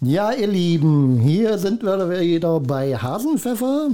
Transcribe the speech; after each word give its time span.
Ja, 0.00 0.30
ihr 0.30 0.46
Lieben, 0.46 1.18
hier 1.18 1.58
sind 1.58 1.82
wir 1.82 2.20
wieder 2.20 2.60
bei 2.60 2.96
Hasenpfeffer. 2.96 3.88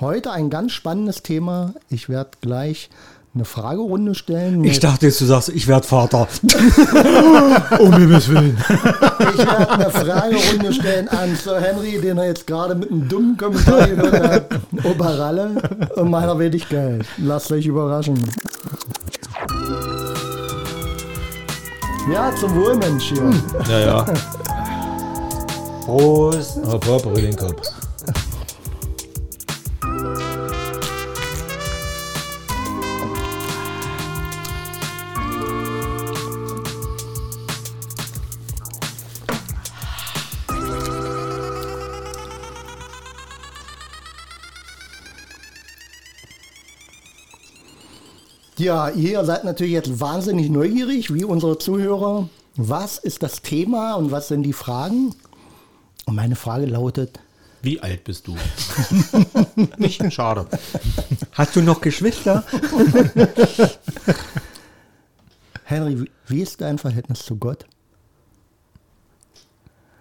Heute 0.00 0.32
ein 0.32 0.50
ganz 0.50 0.72
spannendes 0.72 1.22
Thema. 1.22 1.74
Ich 1.88 2.08
werde 2.08 2.30
gleich 2.40 2.90
eine 3.32 3.44
Fragerunde 3.44 4.16
stellen. 4.16 4.64
Ich 4.64 4.80
dachte 4.80 5.06
jetzt, 5.06 5.20
du 5.20 5.26
sagst, 5.26 5.50
ich 5.50 5.68
werde 5.68 5.86
Vater. 5.86 6.26
um 7.78 7.96
Himmels 7.96 8.28
Willen. 8.30 8.58
Ich 8.68 9.38
werde 9.38 9.70
eine 9.70 9.90
Fragerunde 9.90 10.72
stellen 10.72 11.06
an 11.06 11.36
Sir 11.36 11.60
Henry, 11.60 12.00
den 12.00 12.18
er 12.18 12.26
jetzt 12.26 12.48
gerade 12.48 12.74
mit 12.74 12.90
einem 12.90 13.08
dummen 13.08 13.36
Kommentar 13.36 13.86
gehört 13.86 14.28
hat. 14.28 14.60
Oberralle 14.82 15.52
und 15.94 16.10
meiner 16.10 16.36
Wenigkeit. 16.36 17.06
Lasst 17.18 17.52
euch 17.52 17.66
überraschen. 17.66 18.18
Ja, 22.12 22.34
zum 22.34 22.56
Wohl, 22.56 22.76
Mensch 22.76 23.12
hier. 23.12 23.30
Ja, 23.68 23.78
ja. 23.78 24.06
Prost. 25.84 26.58
Hopp, 26.64 26.86
hopp, 26.86 27.06
rühr 27.06 27.22
den 27.22 27.36
Kopf. 27.36 27.68
Ja, 48.56 48.90
ihr 48.90 49.24
seid 49.24 49.42
natürlich 49.42 49.72
jetzt 49.72 49.98
wahnsinnig 49.98 50.48
neugierig, 50.48 51.12
wie 51.12 51.24
unsere 51.24 51.58
Zuhörer. 51.58 52.28
Was 52.54 52.98
ist 52.98 53.24
das 53.24 53.42
Thema 53.42 53.94
und 53.94 54.12
was 54.12 54.28
sind 54.28 54.44
die 54.44 54.52
Fragen? 54.52 55.16
Und 56.06 56.14
meine 56.16 56.36
Frage 56.36 56.66
lautet, 56.66 57.20
Wie 57.62 57.80
alt 57.80 58.04
bist 58.04 58.26
du? 58.26 58.36
Nicht 59.78 60.12
schade. 60.12 60.46
Hast 61.32 61.54
du 61.56 61.62
noch 61.62 61.80
Geschwister? 61.80 62.44
Henry, 65.64 66.04
wie- 66.26 66.42
ist 66.42 66.60
dein 66.60 66.78
Verhältnis 66.78 67.20
zu 67.24 67.36
Gott? 67.36 67.66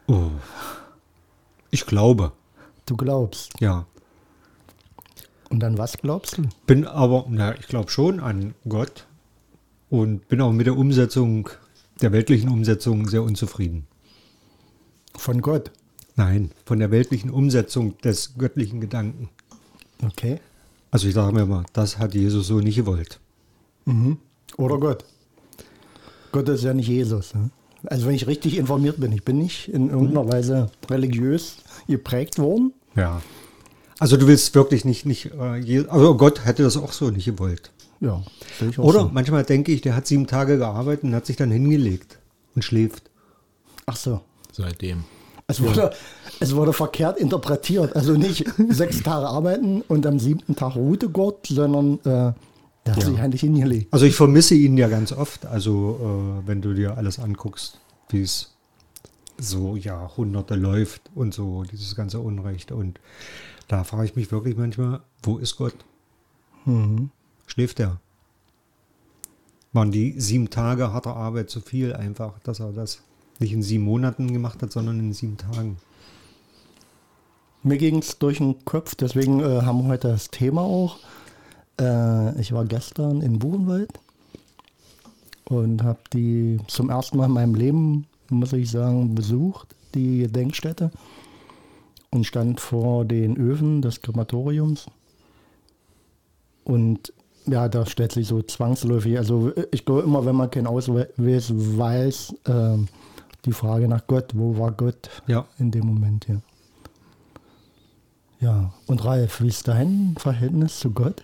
Oh. 0.08 0.32
Ich 1.70 1.86
glaube, 1.86 2.32
Du 2.86 2.98
glaubst. 2.98 3.54
ja. 3.62 3.86
Und 5.50 5.64
an 5.66 5.78
was 5.78 5.98
glaubst 5.98 6.38
du? 6.38 6.44
Bin 6.66 6.86
aber, 6.88 7.26
na, 7.30 7.54
ich 7.60 7.68
glaube 7.68 7.92
schon 7.92 8.22
an 8.22 8.56
Gott 8.70 9.06
und 9.90 10.28
bin 10.30 10.40
auch 10.40 10.54
mit 10.54 10.66
der 10.66 10.78
Umsetzung, 10.78 11.50
der 12.02 12.14
weltlichen 12.14 12.50
Umsetzung 12.50 13.08
sehr 13.10 13.22
unzufrieden. 13.24 13.86
Von 15.18 15.42
Gott. 15.42 15.72
Nein, 16.22 16.52
von 16.66 16.78
der 16.78 16.92
weltlichen 16.92 17.32
Umsetzung 17.32 17.98
des 18.02 18.36
göttlichen 18.38 18.80
Gedanken. 18.80 19.30
Okay. 20.06 20.40
Also 20.92 21.08
ich 21.08 21.16
sage 21.16 21.34
mir 21.34 21.48
mal, 21.48 21.66
das 21.74 21.98
hat 21.98 22.14
Jesus 22.14 22.46
so 22.46 22.60
nicht 22.60 22.76
gewollt. 22.76 23.20
Oder 24.56 24.78
Gott. 24.78 25.04
Gott 26.32 26.48
ist 26.48 26.64
ja 26.64 26.76
nicht 26.76 26.90
Jesus. 26.90 27.34
Ne? 27.34 27.50
Also 27.86 28.06
wenn 28.06 28.14
ich 28.14 28.28
richtig 28.28 28.58
informiert 28.58 29.00
bin, 29.00 29.12
ich 29.14 29.26
bin 29.26 29.40
nicht 29.40 29.70
in 29.70 29.90
irgendeiner 29.90 30.32
Weise 30.32 30.70
religiös 30.92 31.58
geprägt 31.88 32.38
worden. 32.38 32.74
Ja. 32.96 33.20
Also 33.98 34.16
du 34.16 34.28
willst 34.28 34.54
wirklich 34.54 34.86
nicht, 34.86 35.08
nicht, 35.08 35.32
äh, 35.32 35.86
also 35.90 36.16
Gott 36.18 36.46
hätte 36.46 36.62
das 36.62 36.78
auch 36.78 36.92
so 36.92 37.10
nicht 37.10 37.26
gewollt. 37.26 37.72
Ja, 38.00 38.24
sehe 38.60 38.70
ich 38.70 38.78
auch 38.78 38.84
Oder 38.84 39.00
so. 39.02 39.10
manchmal 39.12 39.44
denke 39.44 39.72
ich, 39.72 39.82
der 39.82 39.96
hat 39.96 40.06
sieben 40.06 40.28
Tage 40.28 40.60
gearbeitet 40.60 41.04
und 41.04 41.16
hat 41.16 41.26
sich 41.26 41.36
dann 41.36 41.50
hingelegt 41.50 42.20
und 42.54 42.64
schläft. 42.64 43.10
Ach 43.88 43.96
so. 43.96 44.22
Seitdem. 44.52 45.04
Es 45.52 45.62
wurde, 45.62 45.92
es 46.40 46.56
wurde 46.56 46.74
verkehrt 46.74 47.20
interpretiert. 47.20 47.96
Also 47.96 48.14
nicht 48.14 48.46
sechs 48.70 49.04
Tage 49.04 49.28
arbeiten 49.28 49.82
und 49.82 50.06
am 50.06 50.18
siebten 50.20 50.56
Tag 50.56 50.76
ruhte 50.76 51.10
Gott, 51.10 51.48
sondern 51.48 52.00
äh, 52.00 52.34
der 52.86 52.96
hat 52.96 53.04
sich 53.04 53.20
eigentlich 53.20 53.42
hingelegt. 53.42 53.94
Also 53.94 54.06
ich 54.06 54.16
vermisse 54.16 54.56
ihn 54.56 54.78
ja 54.78 54.88
ganz 54.88 55.12
oft. 55.12 55.46
Also 55.46 56.42
äh, 56.44 56.48
wenn 56.48 56.62
du 56.62 56.74
dir 56.74 56.98
alles 56.98 57.20
anguckst, 57.20 57.80
wie 58.10 58.22
es 58.22 58.56
so 59.38 59.76
Jahrhunderte 59.76 60.56
läuft 60.56 61.10
und 61.16 61.34
so, 61.34 61.64
dieses 61.64 61.96
ganze 61.96 62.20
Unrecht. 62.20 62.72
Und 62.72 63.00
da 63.68 63.84
frage 63.84 64.06
ich 64.06 64.16
mich 64.16 64.32
wirklich 64.32 64.56
manchmal, 64.56 65.02
wo 65.24 65.38
ist 65.38 65.58
Gott? 65.58 65.76
Schläft 67.48 67.80
er? 67.80 68.00
Waren 69.74 69.92
die 69.92 70.20
sieben 70.20 70.50
Tage 70.50 70.94
harter 70.94 71.16
Arbeit 71.16 71.50
zu 71.50 71.62
viel 71.62 71.94
einfach, 71.94 72.40
dass 72.40 72.60
er 72.60 72.72
das 72.72 73.02
nicht 73.42 73.54
in 73.54 73.64
sieben 73.64 73.84
Monaten 73.84 74.32
gemacht 74.32 74.62
hat, 74.62 74.72
sondern 74.72 75.00
in 75.00 75.14
sieben 75.14 75.38
Tagen? 75.38 75.78
Mir 77.64 77.78
ging 77.78 78.00
es 78.00 78.18
durch 78.18 78.38
den 78.38 78.64
Kopf, 78.66 78.96
deswegen 78.96 79.40
äh, 79.40 79.62
haben 79.62 79.84
wir 79.84 79.90
heute 79.90 80.08
das 80.08 80.32
Thema 80.32 80.62
auch. 80.62 80.98
Äh, 81.80 82.40
ich 82.40 82.54
war 82.54 82.66
gestern 82.66 83.22
in 83.22 83.40
Buchenwald 83.40 83.92
und 85.46 85.84
habe 85.84 86.00
die 86.14 86.60
zum 86.68 86.90
ersten 86.90 87.18
Mal 87.18 87.26
in 87.26 87.32
meinem 87.34 87.56
Leben, 87.56 88.08
muss 88.30 88.54
ich 88.54 88.72
sagen, 88.72 89.14
besucht, 89.14 89.76
die 89.94 90.20
Gedenkstätte 90.20 90.92
und 92.10 92.26
stand 92.26 92.60
vor 92.60 93.06
den 93.06 93.38
Öfen 93.38 93.82
des 93.82 94.02
Krematoriums. 94.02 94.88
Und 96.64 97.14
ja, 97.48 97.68
da 97.70 97.86
stellt 97.86 98.12
sich 98.12 98.28
so 98.28 98.42
zwangsläufig, 98.42 99.18
also 99.18 99.52
ich 99.72 99.86
glaube 99.86 100.04
immer, 100.04 100.26
wenn 100.26 100.36
man 100.36 100.52
keinen 100.52 100.68
Ausweis 100.68 101.08
weiß, 101.18 102.36
äh, 102.48 102.78
die 103.46 103.54
Frage 103.54 103.88
nach 103.88 104.06
Gott, 104.08 104.32
wo 104.36 104.58
war 104.58 104.72
Gott 104.72 105.10
Ja. 105.28 105.46
in 105.58 105.72
dem 105.72 105.86
Moment, 105.88 106.28
ja. 106.28 106.38
Ja, 108.40 108.74
und 108.88 109.04
Ralf, 109.06 109.42
wie 109.42 109.48
ist 109.50 109.68
dein 109.68 110.16
Verhältnis 110.18 110.80
zu 110.80 110.92
Gott? 110.92 111.24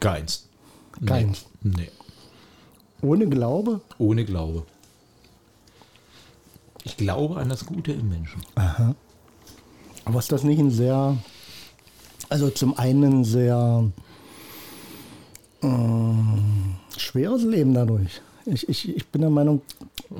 Keins. 0.00 0.48
Nee. 1.00 1.06
Keins. 1.06 1.46
Nee. 1.62 1.90
Ohne 3.02 3.28
Glaube? 3.28 3.80
Ohne 3.98 4.24
Glaube. 4.24 4.64
Ich 6.84 6.96
glaube 6.96 7.36
an 7.36 7.48
das 7.48 7.64
Gute 7.66 7.92
im 7.92 8.08
Menschen. 8.08 8.42
Aber 10.04 10.18
ist 10.18 10.32
das 10.32 10.42
nicht 10.42 10.58
ein 10.58 10.70
sehr, 10.70 11.16
also 12.28 12.50
zum 12.50 12.78
einen 12.78 13.24
sehr 13.24 13.90
ähm, 15.62 16.76
schweres 16.96 17.42
Leben 17.42 17.74
dadurch? 17.74 18.20
Ich, 18.46 18.68
ich, 18.68 18.94
ich 18.96 19.06
bin 19.08 19.22
der 19.22 19.30
Meinung, 19.30 19.62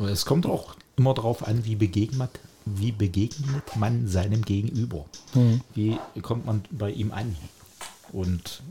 Es 0.06 0.24
kommt 0.24 0.46
auch 0.46 0.76
immer 0.96 1.14
darauf 1.14 1.46
an, 1.46 1.64
wie 1.64 1.76
begegnet, 1.76 2.30
wie 2.64 2.92
begegnet 2.92 3.76
man 3.76 4.08
seinem 4.08 4.42
Gegenüber. 4.42 5.04
Wie 5.74 5.98
kommt 6.22 6.46
man 6.46 6.62
bei 6.70 6.90
ihm 6.90 7.12
an? 7.12 7.36
Und 8.12 8.62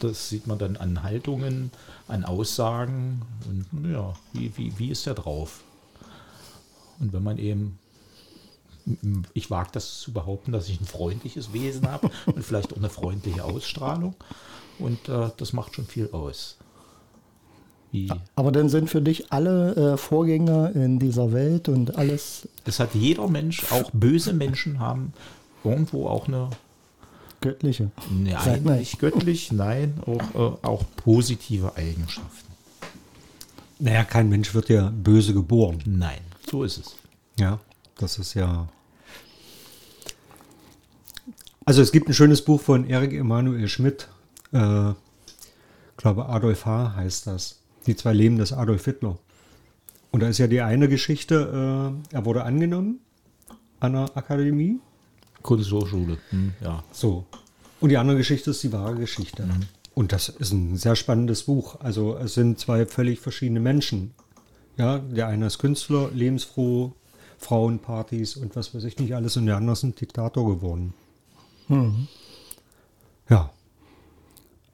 das 0.00 0.28
sieht 0.28 0.46
man 0.46 0.58
dann 0.58 0.76
an 0.76 1.02
Haltungen, 1.02 1.70
an 2.06 2.24
Aussagen 2.24 3.22
und 3.46 3.90
ja, 3.90 4.14
wie, 4.32 4.56
wie, 4.56 4.78
wie 4.78 4.88
ist 4.90 5.06
er 5.06 5.14
drauf? 5.14 5.62
Und 6.98 7.12
wenn 7.12 7.22
man 7.22 7.38
eben, 7.38 7.78
ich 9.34 9.50
wage 9.50 9.70
das 9.72 10.00
zu 10.00 10.12
behaupten, 10.12 10.52
dass 10.52 10.68
ich 10.68 10.80
ein 10.80 10.86
freundliches 10.86 11.52
Wesen 11.52 11.90
habe 11.90 12.10
und 12.26 12.42
vielleicht 12.42 12.72
auch 12.72 12.78
eine 12.78 12.88
freundliche 12.88 13.44
Ausstrahlung 13.44 14.14
und 14.78 15.08
äh, 15.08 15.30
das 15.36 15.52
macht 15.52 15.74
schon 15.74 15.86
viel 15.86 16.10
aus. 16.12 16.56
Wie, 17.90 18.10
aber 18.36 18.52
dann 18.52 18.68
sind 18.68 18.90
für 18.90 19.00
dich 19.00 19.32
alle 19.32 19.94
äh, 19.94 19.96
Vorgänger 19.96 20.74
in 20.74 20.98
dieser 20.98 21.32
Welt 21.32 21.68
und 21.68 21.96
alles 21.96 22.48
Das 22.64 22.80
hat 22.80 22.94
jeder 22.94 23.28
Mensch, 23.28 23.72
auch 23.72 23.90
böse 23.92 24.32
Menschen 24.32 24.78
haben 24.78 25.12
irgendwo 25.64 26.06
auch 26.06 26.28
eine, 26.28 26.50
Göttliche. 27.40 27.90
Nein, 28.10 28.64
nicht 28.64 28.98
göttlich, 28.98 29.52
nein, 29.52 29.94
auch, 30.06 30.34
äh, 30.34 30.66
auch 30.66 30.84
positive 30.96 31.76
Eigenschaften. 31.76 32.48
Naja, 33.78 34.02
kein 34.02 34.28
Mensch 34.28 34.54
wird 34.54 34.68
ja 34.68 34.90
böse 34.90 35.34
geboren. 35.34 35.80
Nein, 35.86 36.20
so 36.50 36.64
ist 36.64 36.78
es. 36.78 36.96
Ja, 37.38 37.60
das 37.96 38.18
ist 38.18 38.34
ja. 38.34 38.68
Also 41.64 41.80
es 41.80 41.92
gibt 41.92 42.08
ein 42.08 42.14
schönes 42.14 42.42
Buch 42.42 42.60
von 42.60 42.88
Erik 42.88 43.12
Emanuel 43.12 43.68
Schmidt. 43.68 44.08
Äh, 44.52 44.94
glaube 45.96 46.28
Adolf 46.28 46.66
H. 46.66 46.94
heißt 46.96 47.28
das. 47.28 47.60
Die 47.88 47.96
zwei 47.96 48.12
Leben 48.12 48.36
des 48.36 48.52
Adolf 48.52 48.84
Hitler. 48.84 49.18
Und 50.10 50.20
da 50.20 50.28
ist 50.28 50.36
ja 50.36 50.46
die 50.46 50.60
eine 50.60 50.88
Geschichte, 50.88 51.94
äh, 52.12 52.14
er 52.14 52.24
wurde 52.26 52.44
angenommen 52.44 53.00
an 53.80 53.94
der 53.94 54.14
Akademie. 54.14 54.78
Kunsthochschule, 55.42 56.18
hm, 56.30 56.52
ja. 56.60 56.84
So. 56.92 57.24
Und 57.80 57.88
die 57.88 57.96
andere 57.96 58.18
Geschichte 58.18 58.50
ist 58.50 58.62
die 58.62 58.72
wahre 58.72 58.96
Geschichte. 58.96 59.48
Und 59.94 60.12
das 60.12 60.28
ist 60.28 60.52
ein 60.52 60.76
sehr 60.76 60.96
spannendes 60.96 61.44
Buch. 61.44 61.80
Also 61.80 62.16
es 62.18 62.34
sind 62.34 62.58
zwei 62.58 62.84
völlig 62.84 63.20
verschiedene 63.20 63.60
Menschen. 63.60 64.12
Ja, 64.76 64.98
der 64.98 65.28
eine 65.28 65.46
ist 65.46 65.58
Künstler, 65.58 66.10
lebensfroh, 66.12 66.92
Frauenpartys 67.38 68.36
und 68.36 68.54
was 68.54 68.74
weiß 68.74 68.84
ich 68.84 68.98
nicht 68.98 69.14
alles. 69.14 69.36
Und 69.36 69.46
der 69.46 69.56
andere 69.56 69.72
ist 69.72 69.82
ein 69.82 69.94
Diktator 69.94 70.46
geworden. 70.46 70.92
Ja. 73.30 73.50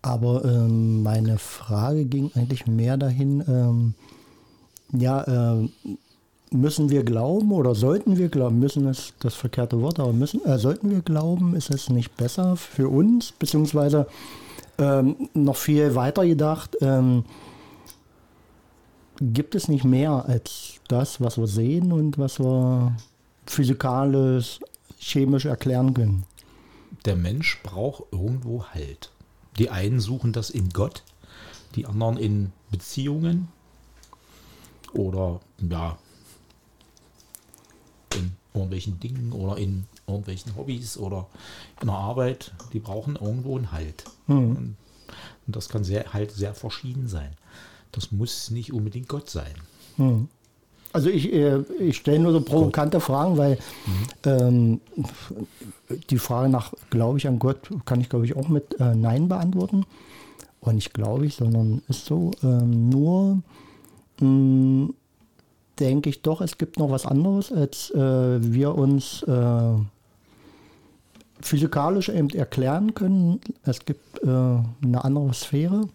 Aber 0.05 0.45
ähm, 0.45 1.03
meine 1.03 1.39
Frage 1.39 2.05
ging 2.05 2.31
eigentlich 2.35 2.67
mehr 2.67 2.99
dahin, 2.99 3.43
ähm, 3.49 3.95
ja, 4.93 5.27
ähm, 5.27 5.71
müssen 6.51 6.91
wir 6.91 7.05
glauben 7.05 7.53
oder 7.53 7.75
sollten 7.75 8.19
wir 8.19 8.29
glauben? 8.29 8.59
Müssen 8.59 8.87
ist 8.87 9.15
das 9.21 9.35
verkehrte 9.35 9.81
Wort, 9.81 9.99
aber 9.99 10.12
müssen, 10.12 10.45
äh, 10.45 10.59
sollten 10.59 10.91
wir 10.91 11.01
glauben, 11.01 11.56
ist 11.56 11.71
es 11.71 11.89
nicht 11.89 12.19
besser 12.19 12.55
für 12.59 12.91
uns, 12.91 13.33
beziehungsweise 13.33 14.06
ähm, 14.77 15.31
noch 15.33 15.56
viel 15.56 15.95
weiter 15.95 16.27
gedacht, 16.27 16.77
ähm, 16.83 17.25
gibt 19.23 19.55
es 19.55 19.69
nicht 19.69 19.85
mehr 19.85 20.27
als 20.29 20.81
das, 20.87 21.19
was 21.23 21.39
wir 21.39 21.47
sehen 21.47 21.93
und 21.93 22.19
was 22.19 22.39
wir 22.39 22.95
physikalisch, 23.47 24.61
chemisch 24.99 25.47
erklären 25.47 25.95
können? 25.95 26.25
Der 27.06 27.17
Mensch 27.17 27.62
braucht 27.62 28.12
irgendwo 28.12 28.65
Halt. 28.65 29.13
Die 29.59 29.71
einen 29.71 30.01
suchen 30.01 30.33
das 30.33 30.51
in 30.51 30.71
Gott, 30.71 31.03
die 31.75 31.87
anderen 31.87 32.17
in 32.17 32.53
Beziehungen 32.71 33.49
oder 34.93 35.41
ja, 35.59 35.99
in 38.15 38.37
irgendwelchen 38.53 39.01
Dingen 39.01 39.33
oder 39.33 39.56
in 39.56 39.87
irgendwelchen 40.06 40.56
Hobbys 40.56 40.97
oder 40.97 41.27
in 41.81 41.89
der 41.89 41.97
Arbeit. 41.97 42.53
Die 42.73 42.81
brauchen 42.81 43.17
irgendwo 43.17 43.56
einen 43.56 43.73
Halt. 43.73 44.05
Und, 44.56 44.77
und 45.47 45.56
das 45.56 45.69
kann 45.69 45.85
sehr, 45.85 46.12
halt 46.12 46.31
sehr 46.33 46.55
verschieden 46.55 47.09
sein. 47.09 47.37
Das 47.93 48.11
muss 48.12 48.51
nicht 48.51 48.73
unbedingt 48.73 49.09
Gott 49.09 49.31
sein. 49.31 49.55
Also 50.94 51.11
ich, 51.11 51.32
äh, 51.32 51.58
ich 51.81 51.96
stelle 51.96 52.20
nur 52.20 52.31
so 52.31 52.41
provokante 52.41 53.00
Fragen, 53.00 53.37
weil 53.37 53.58
ähm, 54.25 54.81
die 56.08 56.19
Frage 56.19 56.49
nach 56.49 56.73
Glaube 56.88 57.19
ich 57.19 57.26
an 57.26 57.41
Gott 57.41 57.69
kann 57.85 58.00
ich 58.00 58.08
glaube 58.08 58.26
ich 58.26 58.37
auch 58.37 58.49
mit 58.49 58.81
äh, 58.81 58.94
Nein 58.94 59.29
beantworten. 59.29 59.85
Und 60.61 60.76
nicht 60.76 60.94
glaube 60.94 61.26
ich, 61.26 61.35
sondern 61.35 61.82
ist 61.88 62.06
so. 62.06 62.31
Ähm, 62.44 62.88
nur 62.91 63.43
mh, 64.20 64.91
denke 65.81 66.11
ich 66.11 66.23
doch, 66.23 66.41
es 66.41 66.58
gibt 66.58 66.79
noch 66.79 66.91
was 66.91 67.06
anderes, 67.06 67.52
als 67.52 67.91
äh, 67.91 67.99
wir 67.99 68.76
uns 68.76 69.25
äh, 69.25 69.75
physikalisch 71.41 72.08
eben 72.08 72.31
erklären 72.31 72.94
können. 72.94 73.41
Es 73.64 73.85
gibt 73.85 74.23
äh, 74.23 74.29
eine 74.29 75.05
andere 75.05 75.35
Sphäre. 75.35 75.88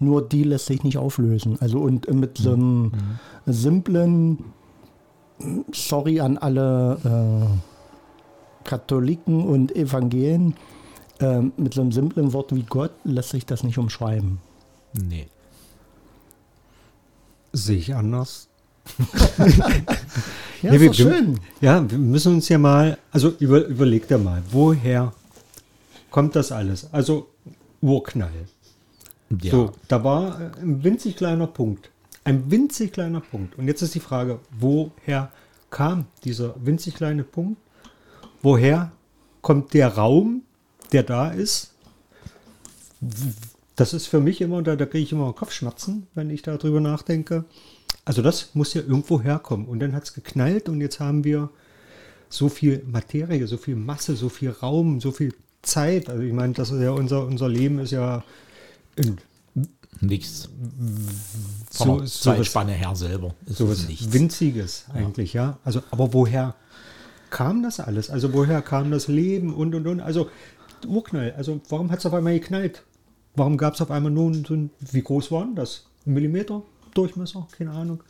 Nur 0.00 0.26
die 0.26 0.42
lässt 0.44 0.66
sich 0.66 0.82
nicht 0.82 0.98
auflösen. 0.98 1.58
Also 1.60 1.78
und 1.78 2.12
mit 2.12 2.38
so 2.38 2.54
einem 2.54 2.92
simplen 3.46 4.38
Sorry 5.72 6.20
an 6.20 6.36
alle 6.36 6.98
äh, 7.04 8.68
Katholiken 8.68 9.44
und 9.44 9.74
Evangelien, 9.76 10.54
äh, 11.20 11.40
mit 11.40 11.74
so 11.74 11.82
einem 11.82 11.92
simplen 11.92 12.32
Wort 12.32 12.54
wie 12.54 12.62
Gott 12.62 12.92
lässt 13.04 13.30
sich 13.30 13.46
das 13.46 13.62
nicht 13.62 13.78
umschreiben. 13.78 14.38
Nee. 14.92 15.28
Sehe 17.52 17.78
ich 17.78 17.94
anders. 17.94 18.48
Ja, 20.62 20.72
ist 20.72 20.80
wir, 20.80 20.92
schön. 20.92 21.40
Ja, 21.60 21.90
wir 21.90 21.96
müssen 21.98 22.34
uns 22.34 22.48
ja 22.48 22.58
mal, 22.58 22.98
also 23.12 23.30
über, 23.38 23.64
überleg 23.64 24.06
dir 24.08 24.18
mal, 24.18 24.42
woher 24.50 25.12
kommt 26.10 26.36
das 26.36 26.52
alles? 26.52 26.92
Also 26.92 27.28
Urknall. 27.80 28.46
Ja. 29.42 29.50
So, 29.50 29.72
da 29.88 30.02
war 30.02 30.40
äh, 30.40 30.50
ein 30.60 30.82
winzig 30.82 31.16
kleiner 31.16 31.46
Punkt. 31.46 31.90
Ein 32.24 32.50
winzig 32.50 32.92
kleiner 32.92 33.20
Punkt. 33.20 33.56
Und 33.58 33.66
jetzt 33.66 33.82
ist 33.82 33.94
die 33.94 34.00
Frage, 34.00 34.40
woher 34.50 35.30
kam 35.70 36.06
dieser 36.24 36.54
winzig 36.64 36.94
kleine 36.94 37.24
Punkt? 37.24 37.60
Woher 38.42 38.92
kommt 39.40 39.72
der 39.74 39.96
Raum, 39.96 40.42
der 40.92 41.02
da 41.02 41.30
ist? 41.30 41.72
Das 43.76 43.94
ist 43.94 44.06
für 44.06 44.20
mich 44.20 44.40
immer, 44.40 44.62
da, 44.62 44.76
da 44.76 44.84
kriege 44.84 45.04
ich 45.04 45.12
immer 45.12 45.32
Kopfschmerzen, 45.32 46.06
wenn 46.14 46.28
ich 46.28 46.42
darüber 46.42 46.80
nachdenke. 46.80 47.44
Also 48.04 48.22
das 48.22 48.54
muss 48.54 48.74
ja 48.74 48.82
irgendwo 48.82 49.20
herkommen. 49.20 49.66
Und 49.66 49.80
dann 49.80 49.94
hat 49.94 50.04
es 50.04 50.14
geknallt 50.14 50.68
und 50.68 50.80
jetzt 50.80 51.00
haben 51.00 51.24
wir 51.24 51.50
so 52.28 52.48
viel 52.48 52.82
Materie, 52.86 53.46
so 53.46 53.56
viel 53.56 53.76
Masse, 53.76 54.16
so 54.16 54.28
viel 54.28 54.50
Raum, 54.50 55.00
so 55.00 55.12
viel 55.12 55.34
Zeit. 55.62 56.10
Also 56.10 56.22
ich 56.22 56.32
meine, 56.32 56.52
das 56.52 56.70
ist 56.70 56.80
ja 56.80 56.90
unser, 56.90 57.24
unser 57.26 57.48
Leben 57.48 57.78
ist 57.78 57.92
ja 57.92 58.22
Nichts. 60.00 60.48
so, 61.70 62.04
So, 62.04 62.32
Zeitspanne 62.32 62.72
her 62.72 62.94
selber. 62.94 63.34
Ist 63.46 63.58
sowas 63.58 63.86
nichts. 63.86 64.12
Winziges 64.12 64.86
eigentlich, 64.94 65.32
ja. 65.34 65.58
Also, 65.64 65.82
aber 65.90 66.12
woher 66.14 66.54
kam 67.28 67.62
das 67.62 67.80
alles? 67.80 68.10
Also 68.10 68.32
woher 68.32 68.62
kam 68.62 68.90
das 68.90 69.08
Leben 69.08 69.54
und 69.54 69.74
und 69.74 69.86
und? 69.86 70.00
Also 70.00 70.28
Urknall. 70.86 71.34
Also 71.36 71.60
warum 71.68 71.90
hat 71.90 71.98
es 71.98 72.06
auf 72.06 72.14
einmal 72.14 72.32
geknallt? 72.38 72.82
Warum 73.36 73.56
gab 73.58 73.74
es 73.74 73.80
auf 73.82 73.90
einmal 73.90 74.10
nun 74.10 74.44
so 74.44 74.54
ein, 74.54 74.70
wie 74.80 75.02
groß 75.02 75.30
war 75.30 75.44
denn 75.44 75.54
das? 75.54 75.84
Ein 76.06 76.14
Millimeter 76.14 76.62
Durchmesser? 76.94 77.46
Keine 77.56 77.70
Ahnung. 77.72 78.02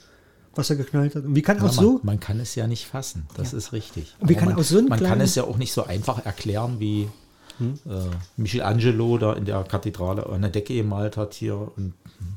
Was 0.55 0.71
er 0.71 0.77
geknallt 0.77 1.15
hat. 1.15 1.25
Und 1.25 1.35
wie 1.37 1.43
kann 1.43 1.59
Ja, 1.59 1.65
auch 1.65 1.75
man, 1.77 1.85
so? 1.85 2.01
man 2.03 2.19
kann 2.21 2.41
es 2.41 2.55
ja 2.55 2.67
nicht 2.67 2.87
fassen, 2.87 3.27
das 3.37 3.53
ist 3.53 3.73
richtig. 3.73 4.17
Wie 4.21 4.35
kann 4.35 4.49
man, 4.49 4.59
aus 4.59 4.71
so 4.71 4.79
einem 4.79 4.89
man 4.89 4.99
kann 5.01 5.21
es 5.21 5.35
ja 5.37 5.45
auch 5.45 5.59
nicht 5.59 5.73
so 5.73 5.85
einfach 5.85 6.25
erklären, 6.25 6.81
wie 6.81 7.09
Hm? 7.61 7.79
äh, 7.89 7.91
Michelangelo 8.37 9.19
da 9.19 9.35
in 9.35 9.45
der 9.45 9.63
Kathedrale 9.65 10.27
an 10.27 10.41
der 10.43 10.51
Decke 10.51 10.75
gemalt 10.75 11.17
hat 11.17 11.35
hier. 11.35 11.57
Und 11.77 11.95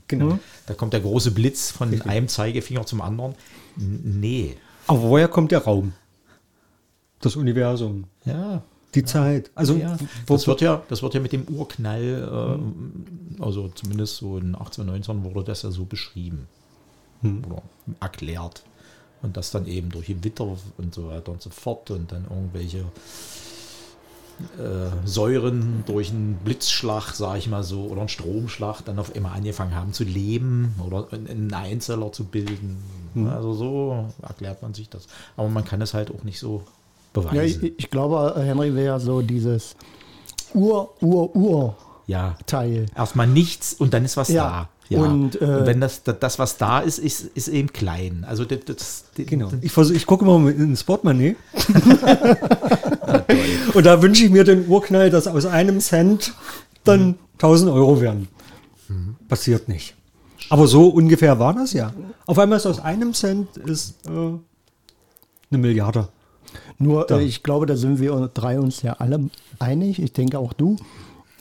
Genau. 0.07 0.37
da 0.67 0.73
kommt 0.75 0.93
der 0.93 0.99
große 0.99 1.31
Blitz 1.31 1.71
von 1.71 2.01
einem 2.03 2.27
Zeigefinger 2.27 2.85
zum 2.85 3.01
anderen. 3.01 3.33
Nee. 3.75 4.55
Aber 4.87 5.01
woher 5.01 5.27
kommt 5.27 5.51
der 5.51 5.63
Raum? 5.63 5.93
Das 7.21 7.35
Universum, 7.37 8.03
Ja. 8.25 8.61
die 8.95 9.05
Zeit. 9.05 9.49
Also 9.55 9.75
Ja, 9.75 9.97
das, 10.27 10.45
wird 10.45 10.61
ja, 10.61 10.83
das 10.89 11.01
wird 11.01 11.13
ja 11.13 11.19
mit 11.21 11.31
dem 11.31 11.43
Urknall, 11.47 12.59
äh, 13.39 13.41
also 13.41 13.69
zumindest 13.69 14.17
so 14.17 14.37
in 14.37 14.55
1819 14.55 15.23
wurde 15.23 15.43
das 15.45 15.61
ja 15.63 15.71
so 15.71 15.85
beschrieben 15.85 16.47
oder 17.23 17.61
erklärt. 18.01 18.63
Und 19.21 19.37
das 19.37 19.51
dann 19.51 19.65
eben 19.67 19.89
durch 19.89 20.07
Gewitter 20.07 20.57
und 20.77 20.93
so 20.93 21.07
weiter 21.07 21.31
und 21.31 21.41
so 21.41 21.49
fort 21.49 21.89
und 21.91 22.11
dann 22.11 22.25
irgendwelche 22.29 22.83
äh, 24.57 25.07
Säuren 25.07 25.83
durch 25.85 26.09
einen 26.11 26.39
Blitzschlag, 26.43 27.13
sage 27.13 27.39
ich 27.39 27.47
mal 27.49 27.63
so, 27.63 27.83
oder 27.85 28.01
einen 28.01 28.09
Stromschlag 28.09 28.81
dann 28.85 28.99
auf 28.99 29.15
einmal 29.15 29.33
angefangen 29.37 29.75
haben 29.75 29.93
zu 29.93 30.03
leben 30.03 30.75
oder 30.85 31.07
einen 31.11 31.53
Einzeller 31.53 32.11
zu 32.11 32.25
bilden. 32.25 32.77
Also 33.29 33.53
so 33.53 34.05
erklärt 34.21 34.61
man 34.61 34.73
sich 34.73 34.89
das. 34.89 35.07
Aber 35.37 35.47
man 35.49 35.63
kann 35.63 35.81
es 35.81 35.93
halt 35.93 36.09
auch 36.09 36.23
nicht 36.23 36.39
so 36.39 36.63
beweisen. 37.13 37.35
Ja, 37.35 37.43
ich, 37.43 37.73
ich 37.77 37.89
glaube, 37.91 38.33
Henry 38.37 38.73
wäre 38.75 38.99
so 38.99 39.21
dieses 39.21 39.75
Ur, 40.53 40.89
Ur, 41.01 41.35
Ur 41.35 41.75
ja. 42.07 42.35
Teil. 42.45 42.87
erstmal 42.95 43.27
nichts 43.27 43.73
und 43.73 43.93
dann 43.93 44.03
ist 44.03 44.17
was 44.17 44.29
Ja, 44.29 44.43
da. 44.43 44.69
Ja. 44.89 44.99
und, 44.99 45.41
äh, 45.41 45.65
wenn 45.65 45.79
das, 45.79 46.03
das, 46.03 46.39
was 46.39 46.57
da 46.57 46.79
ist, 46.79 46.99
ist, 46.99 47.21
ist 47.35 47.47
eben 47.47 47.71
klein. 47.71 48.25
Also 48.27 48.45
das, 48.45 48.59
das, 48.65 49.05
Genau. 49.15 49.49
Ich, 49.61 49.71
versuch, 49.71 49.95
ich 49.95 50.05
gucke 50.05 50.25
mal 50.25 50.51
ins 50.51 50.83
Portemonnaie. 50.83 51.35
Und 53.73 53.85
da 53.85 54.01
wünsche 54.01 54.25
ich 54.25 54.31
mir 54.31 54.43
den 54.43 54.67
Urknall, 54.67 55.09
dass 55.09 55.27
aus 55.27 55.45
einem 55.45 55.79
Cent 55.79 56.33
dann 56.83 57.15
1000 57.33 57.71
Euro 57.71 58.01
werden. 58.01 58.27
Passiert 59.27 59.67
nicht. 59.67 59.95
Aber 60.49 60.67
so 60.67 60.89
ungefähr 60.89 61.39
war 61.39 61.53
das 61.53 61.73
ja. 61.73 61.93
Auf 62.25 62.37
einmal 62.37 62.57
ist 62.57 62.65
aus 62.65 62.79
einem 62.79 63.13
Cent 63.13 63.57
ist 63.57 63.95
äh, 64.05 64.09
eine 64.09 64.41
Milliarde. 65.51 66.09
Nur, 66.77 67.09
äh, 67.09 67.23
ich 67.23 67.43
glaube, 67.43 67.65
da 67.65 67.75
sind 67.75 67.99
wir 67.99 68.29
drei 68.33 68.59
uns 68.59 68.81
ja 68.81 68.93
alle 68.93 69.29
einig, 69.59 70.01
ich 70.01 70.13
denke 70.13 70.37
auch 70.37 70.53
du, 70.53 70.75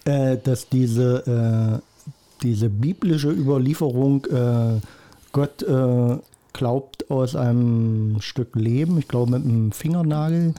äh, 0.05 0.37
dass 0.43 0.69
diese, 0.69 1.81
äh, 1.81 2.03
diese 2.43 2.69
biblische 2.69 3.31
Überlieferung, 3.31 4.25
äh, 4.27 4.81
Gott 5.33 5.63
äh, 5.63 6.19
glaubt 6.53 7.11
aus 7.11 7.37
einem 7.37 8.17
Stück 8.21 8.55
Leben, 8.57 8.99
ich 8.99 9.09
glaube 9.09 9.33
mit 9.33 9.45
einem 9.45 9.73
Fingernagel, 9.73 10.55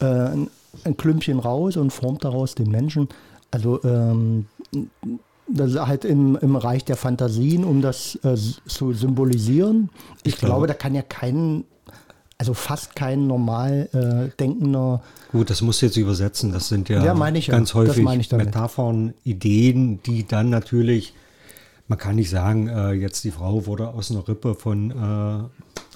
äh, 0.00 0.04
ein, 0.06 0.50
ein 0.84 0.96
Klümpchen 0.96 1.38
raus 1.38 1.76
und 1.76 1.90
formt 1.92 2.24
daraus 2.24 2.54
den 2.54 2.70
Menschen. 2.70 3.08
Also 3.50 3.82
ähm, 3.84 4.46
das 5.46 5.72
ist 5.72 5.86
halt 5.86 6.04
im, 6.04 6.36
im 6.40 6.56
Reich 6.56 6.84
der 6.84 6.96
Fantasien, 6.96 7.64
um 7.64 7.82
das 7.82 8.16
äh, 8.24 8.34
zu 8.66 8.92
symbolisieren. 8.92 9.90
Ich, 10.22 10.34
Ich 10.34 10.38
glaube, 10.38 10.52
glaube- 10.52 10.66
da 10.68 10.74
kann 10.74 10.94
ja 10.94 11.02
kein, 11.02 11.64
also 12.38 12.54
fast 12.54 12.96
kein 12.96 13.26
normal 13.26 13.88
äh, 13.92 14.36
denkender, 14.40 15.02
Gut, 15.32 15.50
das 15.50 15.62
musst 15.62 15.82
du 15.82 15.86
jetzt 15.86 15.96
übersetzen. 15.96 16.52
Das 16.52 16.68
sind 16.68 16.88
ja, 16.88 17.04
Ja, 17.04 17.12
meine 17.14 17.38
ich 17.38 17.48
ja. 17.48 17.54
ganz 17.56 17.70
Das 17.70 17.74
häufig 17.74 18.02
meine 18.04 18.20
ich 18.20 18.28
damit. 18.28 18.46
Metaphern, 18.46 19.14
Ideen, 19.24 20.00
die 20.04 20.26
dann 20.26 20.48
natürlich, 20.48 21.12
man 21.88 21.98
kann 21.98 22.16
nicht 22.16 22.30
sagen, 22.30 22.68
äh, 22.68 22.92
jetzt 22.92 23.24
die 23.24 23.30
Frau 23.32 23.66
wurde 23.66 23.88
aus 23.88 24.10
einer 24.10 24.26
Rippe 24.26 24.54
von, 24.54 24.90
äh, 24.92 24.94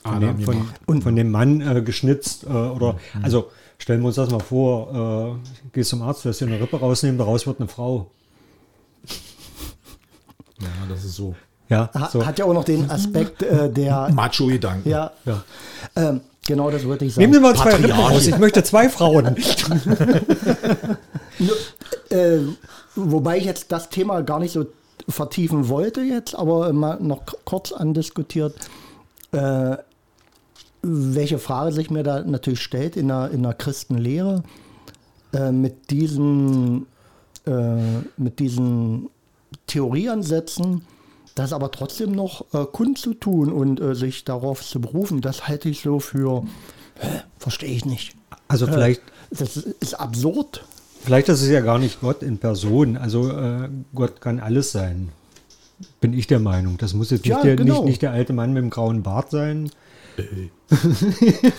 von, 0.08 0.20
dem, 0.20 0.40
von, 0.86 1.02
von 1.02 1.16
dem 1.16 1.30
Mann 1.30 1.60
äh, 1.60 1.82
geschnitzt. 1.82 2.44
Äh, 2.44 2.48
oder 2.48 2.94
Mhm. 3.14 3.24
also 3.24 3.46
stellen 3.78 4.00
wir 4.00 4.08
uns 4.08 4.16
das 4.16 4.30
mal 4.30 4.40
vor, 4.40 5.38
äh, 5.44 5.68
gehst 5.72 5.90
zum 5.90 6.02
Arzt, 6.02 6.24
lässt 6.24 6.40
dir 6.40 6.46
eine 6.46 6.60
Rippe 6.60 6.78
rausnehmen, 6.78 7.18
daraus 7.18 7.46
wird 7.46 7.60
eine 7.60 7.68
Frau. 7.68 8.10
ja, 10.60 10.68
das 10.88 11.04
ist 11.04 11.14
so. 11.14 11.34
Ja, 11.68 11.90
ha, 11.94 12.08
so. 12.10 12.24
hat 12.24 12.38
ja 12.38 12.44
auch 12.46 12.54
noch 12.54 12.64
den 12.64 12.90
Aspekt 12.90 13.42
äh, 13.42 13.70
der, 13.70 14.08
Macho-Gedanken. 14.12 14.88
ja, 14.88 15.10
ja. 15.26 15.44
ähm, 15.96 16.22
genau 16.46 16.70
das 16.70 16.86
wollte 16.86 17.04
ich 17.04 17.14
sagen. 17.14 17.22
Nehmen 17.22 17.34
Sie 17.34 17.40
mal 17.40 17.54
zwei 17.54 17.74
Rippen 17.74 17.92
raus, 17.92 18.26
ich 18.26 18.38
möchte 18.38 18.62
zwei 18.62 18.88
Frauen. 18.88 19.36
Äh, 22.10 22.38
wobei 22.96 23.36
ich 23.36 23.44
jetzt 23.44 23.70
das 23.70 23.90
Thema 23.90 24.22
gar 24.22 24.40
nicht 24.40 24.52
so 24.52 24.66
vertiefen 25.08 25.68
wollte 25.68 26.00
jetzt, 26.00 26.34
aber 26.34 26.72
mal 26.72 26.98
noch 27.00 27.22
kurz 27.44 27.70
andiskutiert, 27.70 28.54
äh, 29.32 29.76
welche 30.82 31.38
Frage 31.38 31.72
sich 31.72 31.90
mir 31.90 32.02
da 32.02 32.22
natürlich 32.22 32.60
stellt 32.62 32.96
in 32.96 33.08
der, 33.08 33.30
in 33.30 33.42
der 33.42 33.54
Christenlehre 33.54 34.42
äh, 35.32 35.50
mit 35.52 35.90
diesen, 35.90 36.86
äh, 37.46 38.00
mit 38.16 38.38
diesen 38.38 39.08
Theorieansätzen, 39.66 40.82
das 41.34 41.52
aber 41.52 41.70
trotzdem 41.70 42.12
noch 42.12 42.46
äh, 42.52 42.64
kundzutun 42.64 43.52
und 43.52 43.80
äh, 43.80 43.94
sich 43.94 44.24
darauf 44.24 44.62
zu 44.62 44.80
berufen, 44.80 45.20
das 45.20 45.46
halte 45.48 45.68
ich 45.68 45.82
so 45.82 46.00
für, 46.00 46.44
verstehe 47.38 47.70
ich 47.70 47.84
nicht. 47.84 48.16
Also 48.48 48.66
Äh, 48.66 48.72
vielleicht, 48.72 49.02
Das 49.30 49.56
ist, 49.56 49.66
ist 49.80 49.94
absurd. 49.94 50.64
vielleicht 51.02 51.28
ist 51.28 51.42
es 51.42 51.48
ja 51.48 51.60
gar 51.60 51.78
nicht 51.78 52.00
Gott 52.00 52.22
in 52.22 52.38
Person. 52.38 52.96
Also 52.96 53.30
äh, 53.30 53.68
Gott 53.94 54.20
kann 54.20 54.40
alles 54.40 54.72
sein. 54.72 55.10
Bin 56.00 56.12
ich 56.12 56.26
der 56.26 56.40
Meinung. 56.40 56.76
Das 56.78 56.92
muss 56.94 57.10
jetzt 57.10 57.20
nicht, 57.24 57.30
Ja, 57.30 57.42
der, 57.42 57.54
genau. 57.56 57.74
nicht, 57.76 57.84
nicht 57.84 58.02
der 58.02 58.10
alte 58.10 58.32
Mann 58.32 58.52
mit 58.52 58.62
dem 58.62 58.70
grauen 58.70 59.02
Bart 59.02 59.30
sein. 59.30 59.70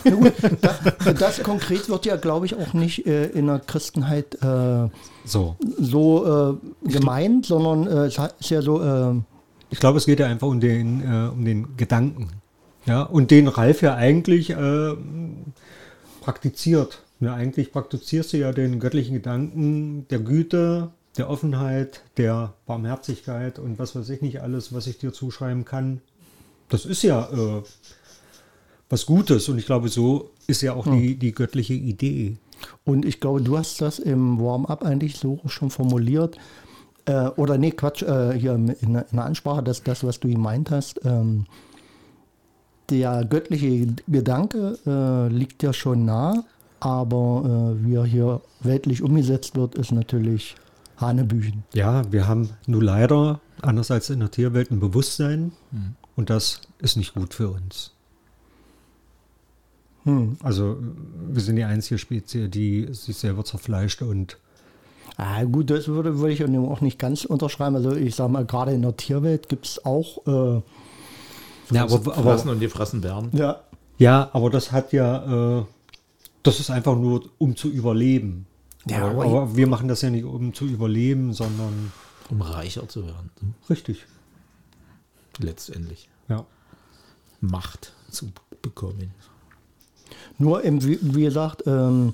Na 0.03 0.11
gut, 0.11 0.33
das, 0.61 0.79
das 1.19 1.43
konkret 1.43 1.89
wird 1.89 2.05
ja, 2.05 2.15
glaube 2.15 2.45
ich, 2.45 2.55
auch 2.55 2.73
nicht 2.73 3.05
äh, 3.07 3.27
in 3.27 3.47
der 3.47 3.59
Christenheit 3.59 4.35
äh, 4.43 4.89
So. 5.25 5.55
so 5.77 6.59
äh, 6.85 6.89
gemeint, 6.89 7.45
sondern 7.45 7.87
äh, 7.87 8.05
es 8.05 8.17
ist 8.39 8.49
ja 8.49 8.61
so, 8.61 8.81
äh, 8.83 9.15
Ich 9.69 9.79
glaube, 9.79 9.97
es 9.97 10.05
geht 10.05 10.19
ja 10.19 10.27
einfach 10.27 10.47
um 10.47 10.59
den, 10.59 11.01
äh, 11.01 11.29
um 11.29 11.43
den 11.45 11.77
Gedanken. 11.77 12.29
Ja, 12.85 13.03
und 13.03 13.31
den 13.31 13.47
Ralf 13.47 13.81
ja 13.81 13.95
eigentlich 13.95 14.51
äh, 14.51 14.93
praktiziert. 16.21 17.03
Ja, 17.19 17.33
eigentlich 17.33 17.71
praktizierst 17.71 18.33
du 18.33 18.37
ja 18.37 18.51
den 18.51 18.79
göttlichen 18.79 19.13
Gedanken 19.13 20.07
der 20.09 20.19
Güte, 20.19 20.91
der 21.17 21.29
Offenheit, 21.29 22.01
der 22.17 22.53
Barmherzigkeit 22.65 23.59
und 23.59 23.77
was 23.77 23.95
weiß 23.95 24.09
ich 24.09 24.21
nicht 24.21 24.41
alles, 24.41 24.73
was 24.73 24.87
ich 24.87 24.97
dir 24.99 25.11
zuschreiben 25.11 25.65
kann. 25.65 26.01
Das 26.69 26.85
ist 26.85 27.01
ja 27.03 27.27
was 28.89 29.05
Gutes 29.05 29.47
und 29.49 29.57
ich 29.59 29.65
glaube, 29.65 29.89
so 29.89 30.31
ist 30.47 30.61
ja 30.61 30.73
auch 30.73 30.85
die, 30.89 31.15
die 31.15 31.31
göttliche 31.31 31.73
Idee. 31.75 32.37
und 32.85 33.05
ich 33.05 33.19
glaube, 33.19 33.41
du 33.41 33.57
hast 33.57 33.81
das 33.81 33.99
im 33.99 34.39
Warm-up 34.39 34.83
eigentlich 34.83 35.15
so 35.17 35.39
schon 35.47 35.69
formuliert. 35.69 36.37
Äh, 37.05 37.27
oder 37.37 37.57
nee, 37.57 37.71
Quatsch, 37.71 38.01
äh, 38.03 38.33
hier 38.37 38.55
in, 38.55 38.67
der- 38.67 38.81
in 38.81 38.93
der 38.93 39.25
Ansprache, 39.25 39.63
dass 39.63 39.83
das, 39.83 40.03
was 40.03 40.19
du 40.19 40.27
gemeint 40.27 40.69
hast, 40.71 40.99
ähm, 41.05 41.45
der 42.89 43.23
göttliche 43.25 43.87
Gedanke 44.07 44.79
äh, 44.85 45.27
liegt 45.33 45.61
ja 45.63 45.73
schon 45.73 46.05
nah, 46.05 46.43
aber 46.79 47.75
äh, 47.79 47.85
wie 47.85 47.95
er 47.95 48.05
hier 48.05 48.41
weltlich 48.61 49.03
umgesetzt 49.03 49.55
wird, 49.55 49.75
ist 49.75 49.91
natürlich 49.91 50.55
Hanebüchen. 50.97 51.63
Ja, 51.73 52.01
wir 52.11 52.27
haben 52.27 52.49
nur 52.65 52.83
leider, 52.83 53.39
anders 53.61 53.91
als 53.91 54.09
in 54.09 54.19
der 54.19 54.31
Tierwelt, 54.31 54.71
ein 54.71 54.79
Bewusstsein 54.79 55.51
und 56.15 56.29
das 56.29 56.61
ist 56.79 56.97
nicht 56.97 57.13
gut 57.13 57.33
für 57.33 57.49
uns. 57.49 57.93
Hm. 60.09 60.37
Also 60.41 60.77
wir 61.29 61.41
sind 61.41 61.55
die 61.57 61.63
einzige 61.63 61.97
Spezies, 61.97 62.49
die 62.49 62.87
sich 62.93 63.17
selber 63.17 63.43
zerfleischt 63.45 64.01
und 64.01 64.37
Ah, 65.17 65.43
gut, 65.43 65.69
das 65.69 65.89
würde, 65.89 66.17
würde 66.19 66.31
ich 66.33 66.43
auch 66.45 66.79
nicht 66.79 66.97
ganz 66.97 67.25
unterschreiben. 67.25 67.75
Also 67.75 67.93
ich 67.93 68.15
sage 68.15 68.31
mal, 68.31 68.45
gerade 68.45 68.71
in 68.71 68.81
der 68.83 68.95
Tierwelt 68.95 69.49
gibt 69.49 69.65
es 69.65 69.83
auch 69.83 70.25
äh, 70.25 70.61
ja, 71.75 71.83
aber, 71.83 71.99
Fressen 71.99 72.47
aber, 72.47 72.51
und 72.53 72.59
gefressen 72.61 73.03
werden. 73.03 73.29
ja, 73.33 73.59
ja, 73.97 74.29
aber 74.31 74.49
das 74.49 74.71
hat 74.71 74.93
ja, 74.93 75.59
äh, 75.59 75.65
das 76.41 76.61
ist 76.61 76.69
einfach 76.69 76.95
nur 76.95 77.29
um 77.37 77.57
zu 77.57 77.69
überleben. 77.69 78.45
Ja, 78.87 78.99
aber, 79.09 79.25
aber- 79.25 79.41
aber 79.41 79.55
wir 79.57 79.67
machen 79.67 79.89
das 79.89 80.01
ja 80.03 80.09
nicht 80.09 80.23
um 80.23 80.53
zu 80.53 80.65
überleben, 80.65 81.33
sondern 81.33 81.91
Um 82.29 82.41
reicher 82.41 82.87
zu 82.87 83.05
werden. 83.05 83.29
richtig. 83.69 84.05
Letztendlich. 85.37 86.09
Ja. 86.29 86.45
Macht 87.41 87.93
zu 88.09 88.27
bekommen. 88.61 89.11
Nur, 90.37 90.63
eben, 90.63 90.83
wie, 90.83 91.23
gesagt, 91.23 91.63
ähm, 91.65 92.13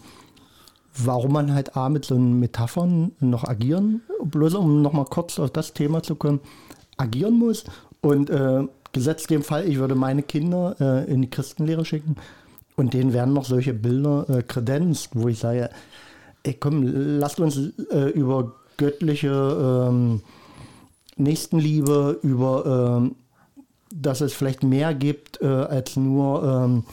warum 0.98 1.34
man 1.34 1.54
halt 1.54 1.76
A 1.76 1.90
mit 1.90 2.06
so 2.06 2.18
Metaphern 2.18 3.12
noch 3.20 3.44
agieren, 3.44 4.02
bloß 4.24 4.56
um 4.56 4.82
nochmal 4.82 5.06
kurz 5.06 5.40
auf 5.40 5.52
das 5.52 5.74
Thema 5.74 6.04
zu 6.04 6.16
kommen, 6.16 6.40
agieren 6.98 7.38
muss. 7.38 7.66
Und 8.02 8.30
äh, 8.30 8.64
gesetzt 8.92 9.30
dem 9.30 9.44
Fall, 9.44 9.68
ich 9.68 9.78
würde 9.78 9.96
meine 9.96 10.24
Kinder 10.24 10.76
äh, 10.80 11.12
in 11.12 11.22
die 11.22 11.30
Christenlehre 11.30 11.86
schicken 11.86 12.16
und 12.76 12.94
denen 12.94 13.14
werden 13.14 13.34
noch 13.34 13.46
solche 13.46 13.74
Bilder 13.74 14.26
äh, 14.30 14.44
kredenzt, 14.44 15.10
wo 15.14 15.28
ich 15.28 15.40
sage, 15.40 15.70
ey, 16.44 16.54
komm, 16.54 16.84
lasst 16.84 17.40
uns 17.40 17.58
äh, 17.92 18.10
über 18.12 18.54
göttliche 18.78 19.88
ähm, 19.90 20.22
Nächstenliebe, 21.18 22.20
über 22.22 23.00
ähm, 23.00 23.16
dass 23.94 24.22
es 24.22 24.34
vielleicht 24.34 24.64
mehr 24.64 24.94
gibt 24.94 25.42
äh, 25.42 25.46
als 25.46 25.96
nur 25.96 26.44
ähm, 26.44 26.84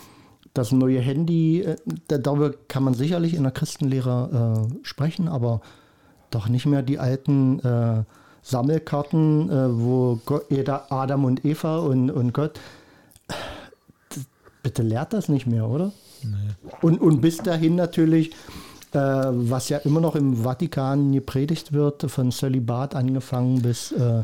das 0.54 0.72
neue 0.72 1.00
Handy. 1.00 1.62
Äh, 1.62 1.76
da- 2.08 2.18
darüber 2.18 2.52
kann 2.68 2.82
man 2.84 2.94
sicherlich 2.94 3.34
in 3.34 3.42
der 3.42 3.52
Christenlehre 3.52 4.66
äh, 4.70 4.86
sprechen, 4.86 5.28
aber 5.28 5.60
doch 6.30 6.48
nicht 6.48 6.66
mehr 6.66 6.82
die 6.82 6.98
alten 6.98 7.60
äh, 7.60 8.04
Sammelkarten, 8.42 9.50
äh, 9.50 9.78
wo 9.80 10.20
Gott, 10.24 10.46
Adam 10.90 11.24
und 11.24 11.44
Eva 11.44 11.78
und, 11.78 12.10
und 12.10 12.32
Gott. 12.32 12.58
Bitte 14.62 14.82
lehrt 14.82 15.12
das 15.12 15.28
nicht 15.28 15.46
mehr, 15.46 15.68
oder? 15.68 15.92
Und, 16.82 17.00
und 17.00 17.20
bis 17.20 17.38
dahin 17.38 17.74
natürlich, 17.74 18.30
äh, 18.92 18.98
was 18.98 19.68
ja 19.68 19.78
immer 19.78 20.00
noch 20.00 20.14
im 20.14 20.36
Vatikan 20.44 21.12
gepredigt 21.12 21.72
wird, 21.72 22.02
von 22.10 22.30
Zölibat 22.30 22.94
angefangen 22.94 23.62
bis 23.62 23.92
äh, 23.92 24.22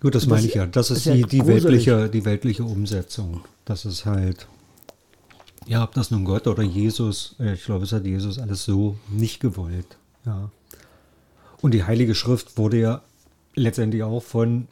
Gut, 0.00 0.14
das, 0.14 0.22
Das 0.22 0.30
meine 0.30 0.46
ich 0.46 0.54
ja. 0.54 0.64
Das 0.64 0.90
ist, 0.90 0.98
ist 0.98 1.04
ja 1.04 1.14
die, 1.14 1.24
die, 1.24 1.38
gruselig. 1.40 1.62
weltliche, 1.64 2.08
die 2.08 2.24
weltliche 2.24 2.64
Umsetzung. 2.64 3.42
Das 3.66 3.84
ist 3.84 4.06
halt, 4.06 4.46
ja, 5.66 5.84
ob 5.84 5.94
das 5.94 6.10
nun 6.10 6.24
Gott 6.24 6.46
oder 6.46 6.62
Jesus, 6.62 7.36
äh, 7.38 7.54
ich 7.54 7.64
glaube, 7.64 7.84
es 7.84 7.92
hat 7.92 8.04
Jesus 8.04 8.38
alles 8.38 8.64
so 8.64 8.96
nicht 9.08 9.40
gewollt. 9.40 9.98
Ja. 10.24 10.50
Und 11.60 11.72
die 11.74 11.84
Heilige 11.84 12.14
Schrift 12.14 12.56
wurde 12.56 12.78
ja 12.78 13.02
letztendlich 13.54 14.02
auch 14.02 14.22
von 14.22 14.68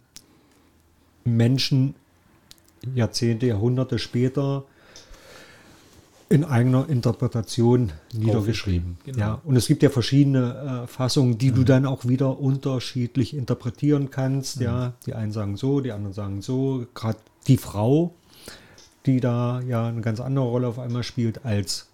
Menschen 1.24 1.94
Jahrzehnte, 2.94 3.46
Jahrhunderte 3.46 3.98
später 3.98 4.64
in 6.30 6.44
eigener 6.44 6.88
Interpretation 6.88 7.92
niedergeschrieben. 8.12 8.98
genau. 9.04 9.18
Ja, 9.18 9.40
und 9.44 9.56
es 9.56 9.66
gibt 9.66 9.82
ja 9.82 9.88
verschiedene 9.88 10.82
äh, 10.84 10.86
Fassungen, 10.86 11.38
die 11.38 11.52
du 11.52 11.64
dann 11.64 11.86
auch 11.86 12.04
wieder 12.06 12.38
unterschiedlich 12.38 13.34
interpretieren 13.34 14.10
kannst. 14.10 14.60
Ja, 14.60 14.92
die 15.06 15.14
einen 15.14 15.32
sagen 15.32 15.56
so, 15.56 15.80
die 15.80 15.92
anderen 15.92 16.12
sagen 16.12 16.42
so. 16.42 16.86
Gerade 16.94 17.18
die 17.46 17.56
Frau, 17.56 18.14
die 19.08 19.20
da 19.20 19.60
ja 19.62 19.86
eine 19.86 20.02
ganz 20.02 20.20
andere 20.20 20.44
Rolle 20.44 20.68
auf 20.68 20.78
einmal 20.78 21.02
spielt, 21.02 21.44
als 21.44 21.86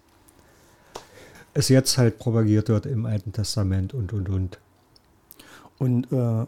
es 1.53 1.69
jetzt 1.69 1.97
halt 1.97 2.19
propagiert 2.19 2.67
wird 2.67 2.85
im 2.85 3.05
Alten 3.05 3.31
Testament 3.31 3.93
und 3.93 4.11
und 4.11 4.27
und. 4.27 4.59
Und 5.79 6.11
äh, 6.11 6.45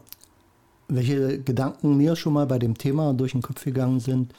welche 0.88 1.40
Gedanken 1.40 1.96
mir 1.96 2.16
schon 2.16 2.34
mal 2.34 2.46
bei 2.46 2.58
dem 2.58 2.76
Thema 2.76 3.14
durch 3.14 3.32
den 3.32 3.42
Kopf 3.42 3.64
gegangen 3.64 4.00
sind. 4.00 4.34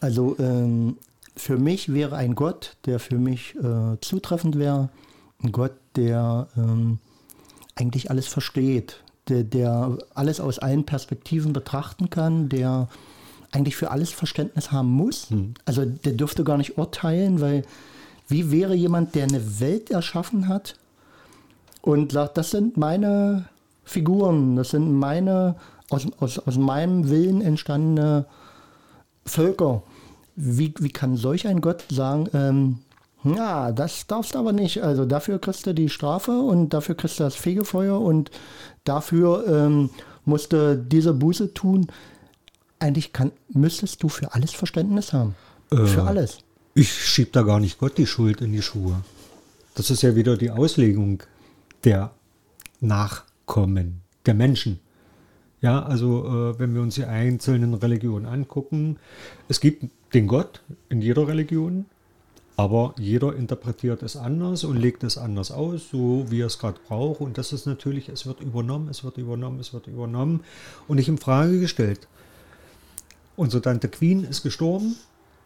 Also 0.00 0.36
ähm, 0.40 0.96
für 1.36 1.56
mich 1.56 1.92
wäre 1.92 2.16
ein 2.16 2.34
Gott, 2.34 2.76
der 2.86 2.98
für 2.98 3.18
mich 3.18 3.54
äh, 3.56 3.96
zutreffend 4.00 4.58
wäre, 4.58 4.88
ein 5.42 5.52
Gott, 5.52 5.72
der 5.94 6.48
ähm, 6.56 6.98
eigentlich 7.76 8.10
alles 8.10 8.26
versteht, 8.26 9.02
der, 9.28 9.44
der 9.44 9.98
alles 10.14 10.40
aus 10.40 10.58
allen 10.58 10.84
Perspektiven 10.84 11.52
betrachten 11.52 12.10
kann, 12.10 12.48
der 12.48 12.88
eigentlich 13.52 13.76
für 13.76 13.90
alles 13.90 14.10
Verständnis 14.10 14.72
haben 14.72 14.90
muss. 14.90 15.28
Also 15.64 15.84
der 15.84 16.12
dürfte 16.12 16.44
gar 16.44 16.58
nicht 16.58 16.78
urteilen, 16.78 17.40
weil 17.40 17.62
wie 18.28 18.50
wäre 18.50 18.74
jemand, 18.74 19.14
der 19.14 19.24
eine 19.24 19.60
Welt 19.60 19.90
erschaffen 19.90 20.48
hat 20.48 20.76
und 21.80 22.12
sagt, 22.12 22.36
das 22.36 22.50
sind 22.50 22.76
meine 22.76 23.48
Figuren, 23.84 24.56
das 24.56 24.70
sind 24.70 24.92
meine 24.92 25.56
aus, 25.90 26.06
aus, 26.20 26.38
aus 26.38 26.58
meinem 26.58 27.08
Willen 27.08 27.40
entstandene 27.40 28.26
Völker. 29.24 29.82
Wie, 30.36 30.74
wie 30.78 30.90
kann 30.90 31.16
solch 31.16 31.48
ein 31.48 31.60
Gott 31.60 31.84
sagen, 31.90 32.28
ähm, 32.34 32.78
ja, 33.24 33.72
das 33.72 34.06
darfst 34.06 34.34
du 34.34 34.38
aber 34.38 34.52
nicht. 34.52 34.82
Also 34.82 35.04
dafür 35.04 35.38
kriegst 35.38 35.66
du 35.66 35.74
die 35.74 35.88
Strafe 35.88 36.32
und 36.32 36.72
dafür 36.72 36.94
kriegst 36.94 37.18
du 37.18 37.24
das 37.24 37.34
Fegefeuer 37.34 38.00
und 38.00 38.30
dafür 38.84 39.44
ähm, 39.48 39.90
musst 40.24 40.52
du 40.52 40.76
diese 40.76 41.14
Buße 41.14 41.54
tun. 41.54 41.88
Eigentlich 42.78 43.12
kann, 43.12 43.32
müsstest 43.52 44.02
du 44.02 44.08
für 44.08 44.34
alles 44.34 44.52
Verständnis 44.52 45.12
haben. 45.12 45.34
für 45.86 46.02
alles. 46.04 46.38
Ich 46.74 46.92
schieb 46.92 47.32
da 47.32 47.42
gar 47.42 47.60
nicht 47.60 47.78
Gott 47.78 47.98
die 47.98 48.06
Schuld 48.06 48.40
in 48.40 48.52
die 48.52 48.62
Schuhe. 48.62 49.02
Das 49.74 49.90
ist 49.90 50.02
ja 50.02 50.14
wieder 50.14 50.36
die 50.36 50.50
Auslegung 50.50 51.22
der 51.84 52.12
Nachkommen, 52.80 54.00
der 54.26 54.34
Menschen. 54.34 54.80
Ja, 55.60 55.82
also 55.82 56.24
äh, 56.26 56.58
wenn 56.58 56.74
wir 56.74 56.82
uns 56.82 56.94
die 56.94 57.04
einzelnen 57.04 57.74
Religionen 57.74 58.26
angucken, 58.26 58.98
es 59.48 59.60
gibt 59.60 59.86
den 60.14 60.28
Gott 60.28 60.62
in 60.88 61.02
jeder 61.02 61.26
Religion 61.26 61.86
Aber 62.58 62.92
jeder 62.98 63.36
interpretiert 63.36 64.02
es 64.02 64.16
anders 64.16 64.64
und 64.64 64.76
legt 64.76 65.04
es 65.04 65.16
anders 65.16 65.52
aus, 65.52 65.90
so 65.90 66.26
wie 66.28 66.40
er 66.40 66.48
es 66.48 66.58
gerade 66.58 66.80
braucht. 66.88 67.20
Und 67.20 67.38
das 67.38 67.52
ist 67.52 67.66
natürlich, 67.66 68.08
es 68.08 68.26
wird 68.26 68.40
übernommen, 68.40 68.88
es 68.88 69.04
wird 69.04 69.16
übernommen, 69.16 69.60
es 69.60 69.72
wird 69.72 69.86
übernommen 69.86 70.40
und 70.88 70.96
nicht 70.96 71.08
in 71.08 71.18
Frage 71.18 71.60
gestellt. 71.60 72.08
Unsere 73.38 73.62
Tante 73.62 73.88
Queen 73.88 74.24
ist 74.24 74.42
gestorben, 74.42 74.96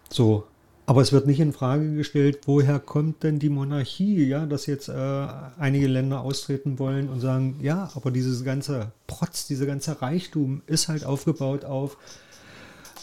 so. 0.08 0.44
Aber 0.86 1.02
es 1.02 1.12
wird 1.12 1.26
nicht 1.26 1.40
in 1.40 1.52
Frage 1.52 1.94
gestellt, 1.94 2.40
woher 2.46 2.80
kommt 2.80 3.22
denn 3.22 3.38
die 3.38 3.50
Monarchie, 3.50 4.24
ja, 4.24 4.46
dass 4.46 4.64
jetzt 4.64 4.88
äh, 4.88 5.26
einige 5.58 5.88
Länder 5.88 6.22
austreten 6.22 6.78
wollen 6.78 7.10
und 7.10 7.20
sagen, 7.20 7.56
ja, 7.60 7.90
aber 7.94 8.10
dieses 8.10 8.44
ganze 8.44 8.92
Protz, 9.06 9.46
dieser 9.46 9.66
ganze 9.66 10.00
Reichtum 10.00 10.62
ist 10.66 10.88
halt 10.88 11.04
aufgebaut 11.04 11.66
auf 11.66 11.98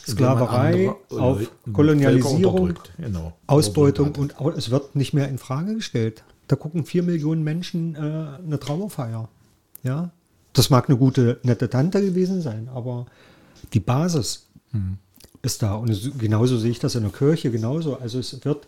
Sklaverei, 0.07 0.89
andere, 0.89 1.21
auf 1.21 1.51
Kolonialisierung, 1.71 2.73
genau. 2.97 3.33
Ausbeutung 3.45 4.15
und 4.15 4.33
es 4.57 4.71
wird 4.71 4.95
nicht 4.95 5.13
mehr 5.13 5.29
in 5.29 5.37
Frage 5.37 5.75
gestellt. 5.75 6.23
Da 6.47 6.55
gucken 6.55 6.83
vier 6.83 7.03
Millionen 7.03 7.43
Menschen 7.43 7.93
äh, 7.93 7.99
eine 8.43 8.59
Trauerfeier. 8.59 9.29
Ja, 9.83 10.09
das 10.53 10.71
mag 10.71 10.89
eine 10.89 10.97
gute, 10.97 11.39
nette 11.43 11.69
Tante 11.69 12.01
gewesen 12.01 12.41
sein, 12.41 12.69
aber 12.73 13.05
die 13.73 13.79
Basis 13.79 14.48
ist 15.41 15.61
da. 15.61 15.75
Und 15.75 16.19
genauso 16.19 16.57
sehe 16.57 16.71
ich 16.71 16.79
das 16.79 16.95
in 16.95 17.03
der 17.03 17.11
Kirche 17.11 17.51
genauso. 17.51 17.97
Also 17.97 18.19
es 18.19 18.43
wird 18.43 18.67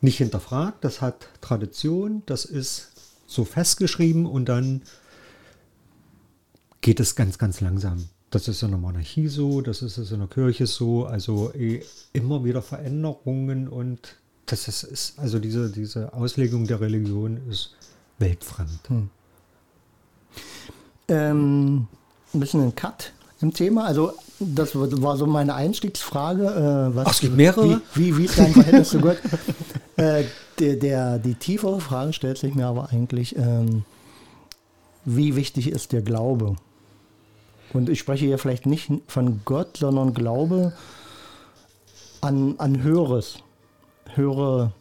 nicht 0.00 0.18
hinterfragt, 0.18 0.84
das 0.84 1.00
hat 1.00 1.28
Tradition, 1.40 2.22
das 2.26 2.44
ist 2.44 2.92
so 3.26 3.44
festgeschrieben 3.44 4.26
und 4.26 4.46
dann 4.46 4.82
geht 6.82 7.00
es 7.00 7.16
ganz, 7.16 7.38
ganz 7.38 7.60
langsam. 7.60 8.08
Das 8.30 8.48
ist 8.48 8.62
in 8.62 8.70
der 8.70 8.78
Monarchie 8.78 9.28
so, 9.28 9.62
das 9.62 9.80
ist 9.80 9.96
es 9.96 10.12
in 10.12 10.18
der 10.18 10.28
Kirche 10.28 10.66
so, 10.66 11.06
also 11.06 11.52
eh, 11.54 11.82
immer 12.12 12.44
wieder 12.44 12.60
Veränderungen 12.60 13.68
und 13.68 14.16
das 14.46 14.68
ist, 14.68 15.18
also 15.18 15.38
diese, 15.38 15.70
diese 15.70 16.12
Auslegung 16.12 16.66
der 16.66 16.80
Religion 16.80 17.40
ist 17.48 17.74
weltfremd. 18.18 18.80
Ähm, 21.08 21.86
ein 22.34 22.40
bisschen 22.40 22.62
ein 22.62 22.74
Cut 22.74 23.12
im 23.40 23.54
Thema. 23.54 23.84
Also 23.84 24.12
das 24.46 24.74
war 24.74 25.16
so 25.16 25.26
meine 25.26 25.54
Einstiegsfrage. 25.54 26.44
Äh, 26.44 26.96
was, 26.96 27.06
Ach, 27.06 27.12
es 27.12 27.20
gibt 27.20 27.36
mehrere? 27.36 27.80
Wie, 27.94 28.06
wie, 28.06 28.18
wie 28.18 28.24
ist 28.24 28.38
dein 28.38 28.52
Verhältnis 28.52 28.90
zu 28.90 29.00
Gott? 29.00 29.18
Äh, 29.96 30.24
der, 30.58 30.74
der, 30.74 31.18
die 31.20 31.36
tiefere 31.36 31.80
Frage 31.80 32.12
stellt 32.12 32.36
sich 32.36 32.56
mir 32.56 32.66
aber 32.66 32.88
eigentlich, 32.90 33.36
ähm, 33.36 33.84
wie 35.04 35.36
wichtig 35.36 35.68
ist 35.68 35.92
der 35.92 36.02
Glaube? 36.02 36.56
Und 37.72 37.88
ich 37.88 38.00
spreche 38.00 38.24
hier 38.24 38.38
vielleicht 38.38 38.66
nicht 38.66 38.90
von 39.06 39.42
Gott, 39.44 39.76
sondern 39.76 40.12
Glaube 40.12 40.72
an, 42.20 42.56
an 42.58 42.82
Höheres. 42.82 43.38
Höhere 44.16 44.72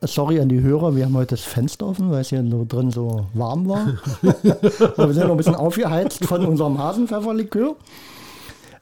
Sorry 0.00 0.40
an 0.40 0.48
die 0.48 0.60
Hörer, 0.60 0.96
wir 0.96 1.04
haben 1.04 1.16
heute 1.16 1.36
das 1.36 1.42
Fenster 1.42 1.86
offen, 1.86 2.10
weil 2.10 2.22
es 2.22 2.30
hier 2.30 2.44
so 2.50 2.66
drin 2.68 2.90
so 2.90 3.26
warm 3.34 3.68
war. 3.68 3.86
Wir 4.22 5.14
sind 5.14 5.24
noch 5.24 5.30
ein 5.30 5.36
bisschen 5.36 5.54
aufgeheizt 5.54 6.24
von 6.24 6.44
unserem 6.44 6.78
Hasenpfefferlikör. 6.78 7.76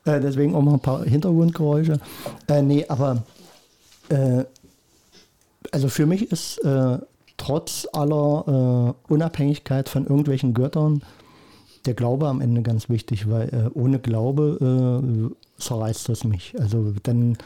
Äh, 0.07 0.21
deswegen 0.21 0.55
auch 0.55 0.63
mal 0.63 0.75
ein 0.75 0.81
paar 0.81 1.05
Hintergrundgeräusche. 1.05 1.99
Äh, 2.49 2.63
nee, 2.63 2.87
aber 2.89 3.25
äh, 4.09 4.45
also 5.73 5.89
für 5.89 6.07
mich 6.07 6.31
ist 6.31 6.59
äh, 6.65 6.99
trotz 7.37 7.89
aller 7.93 8.95
äh, 9.09 9.13
Unabhängigkeit 9.13 9.89
von 9.89 10.07
irgendwelchen 10.07 10.55
Göttern 10.55 11.03
der 11.85 11.95
Glaube 11.95 12.29
am 12.29 12.41
Ende 12.41 12.63
ganz 12.63 12.89
wichtig, 12.89 13.29
weil 13.29 13.49
äh, 13.49 13.79
ohne 13.79 13.99
Glaube 13.99 14.59
äh, 15.29 15.63
zerreißt 15.63 16.09
das 16.09 16.25
mich. 16.25 16.55
Also 16.59 16.95
dann 17.03 17.37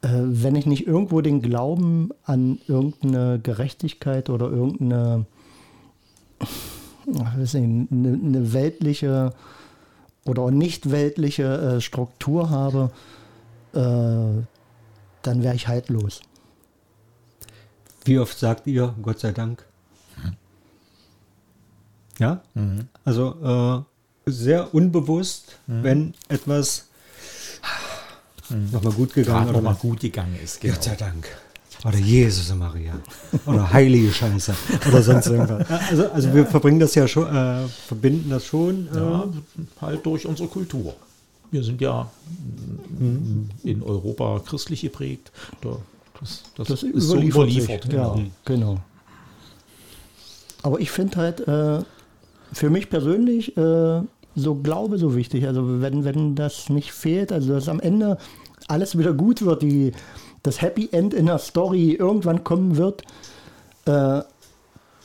wenn 0.00 0.54
ich 0.54 0.64
nicht 0.64 0.86
irgendwo 0.86 1.22
den 1.22 1.42
Glauben 1.42 2.10
an 2.22 2.60
irgendeine 2.68 3.40
Gerechtigkeit 3.42 4.30
oder 4.30 4.48
irgendeine 4.48 5.26
ach, 6.38 7.36
weiß 7.36 7.56
eine, 7.56 7.88
eine 7.90 8.52
weltliche 8.52 9.32
oder 10.24 10.50
nicht 10.50 10.90
weltliche 10.90 11.76
äh, 11.76 11.80
Struktur 11.80 12.50
habe, 12.50 12.90
äh, 13.74 14.42
dann 15.22 15.42
wäre 15.42 15.54
ich 15.54 15.68
haltlos. 15.68 16.20
Wie 18.04 18.18
oft 18.18 18.38
sagt 18.38 18.66
ihr, 18.66 18.94
Gott 19.02 19.20
sei 19.20 19.32
Dank? 19.32 19.64
Ja? 22.18 22.42
Also 23.04 23.86
äh, 24.26 24.30
sehr 24.30 24.74
unbewusst, 24.74 25.58
wenn 25.66 26.14
etwas 26.28 26.88
nochmal 28.50 28.92
gut 28.92 29.14
gegangen 29.14 29.48
oder 29.48 29.60
noch 29.60 29.62
mal 29.62 29.74
gut 29.74 30.00
gegangen 30.00 30.36
ist. 30.42 30.60
Genau. 30.60 30.74
Gott 30.74 30.84
sei 30.84 30.96
Dank. 30.96 31.28
Oder 31.84 31.98
Jesus 31.98 32.50
und 32.50 32.58
Maria. 32.58 32.94
Oder 33.46 33.72
heilige 33.72 34.12
Scheiße. 34.12 34.54
Oder 34.88 35.02
sonst 35.02 35.26
irgendwas. 35.28 35.68
Also, 35.90 36.10
also 36.10 36.34
wir 36.34 36.46
verbringen 36.46 36.80
das 36.80 36.94
ja 36.94 37.06
schon, 37.06 37.26
äh, 37.34 37.68
verbinden 37.86 38.30
das 38.30 38.44
schon. 38.46 38.88
Äh, 38.92 38.96
Ja, 38.96 39.28
halt 39.80 40.04
durch 40.04 40.26
unsere 40.26 40.48
Kultur. 40.48 40.94
Wir 41.50 41.62
sind 41.62 41.80
ja 41.80 42.10
mm, 42.98 43.50
in 43.62 43.82
Europa 43.82 44.40
christlich 44.44 44.82
geprägt. 44.82 45.30
Da, 45.60 45.76
das, 46.20 46.42
das, 46.56 46.68
Das 46.68 46.82
ist 46.82 47.04
so 47.04 47.16
überliefert 47.20 47.84
sich. 47.84 47.92
Genau. 47.92 48.16
Ja, 48.16 48.24
genau. 48.44 48.78
Aber 50.62 50.80
ich 50.80 50.90
finde 50.90 51.16
halt 51.16 51.46
äh, 51.46 51.80
für 52.52 52.70
mich 52.70 52.90
persönlich 52.90 53.56
äh, 53.56 54.00
so 54.34 54.54
Glaube 54.56 54.98
so 54.98 55.14
wichtig. 55.14 55.46
Also 55.46 55.80
wenn, 55.80 56.04
wenn 56.04 56.34
das 56.34 56.68
nicht 56.68 56.92
fehlt, 56.92 57.32
also 57.32 57.52
dass 57.54 57.68
am 57.68 57.80
Ende 57.80 58.18
alles 58.66 58.98
wieder 58.98 59.12
gut 59.12 59.42
wird, 59.42 59.62
die, 59.62 59.92
das 60.48 60.62
Happy 60.62 60.88
End 60.92 61.14
in 61.14 61.26
der 61.26 61.38
Story 61.38 61.92
irgendwann 61.92 62.42
kommen 62.44 62.76
wird, 62.76 63.02
äh, 63.86 64.22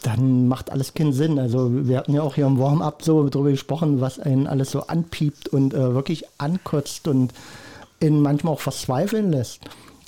dann 0.03 0.47
macht 0.47 0.69
alles 0.69 0.93
keinen 0.93 1.13
Sinn. 1.13 1.39
Also 1.39 1.69
wir 1.87 1.97
hatten 1.97 2.13
ja 2.13 2.21
auch 2.23 2.35
hier 2.35 2.45
im 2.45 2.59
Warm-up 2.59 3.03
so 3.03 3.27
darüber 3.29 3.51
gesprochen, 3.51 4.01
was 4.01 4.19
einen 4.19 4.47
alles 4.47 4.71
so 4.71 4.81
anpiept 4.87 5.47
und 5.49 5.73
äh, 5.73 5.93
wirklich 5.93 6.25
ankotzt 6.39 7.07
und 7.07 7.33
ihn 8.01 8.21
manchmal 8.21 8.53
auch 8.53 8.59
verzweifeln 8.59 9.31
lässt. 9.31 9.61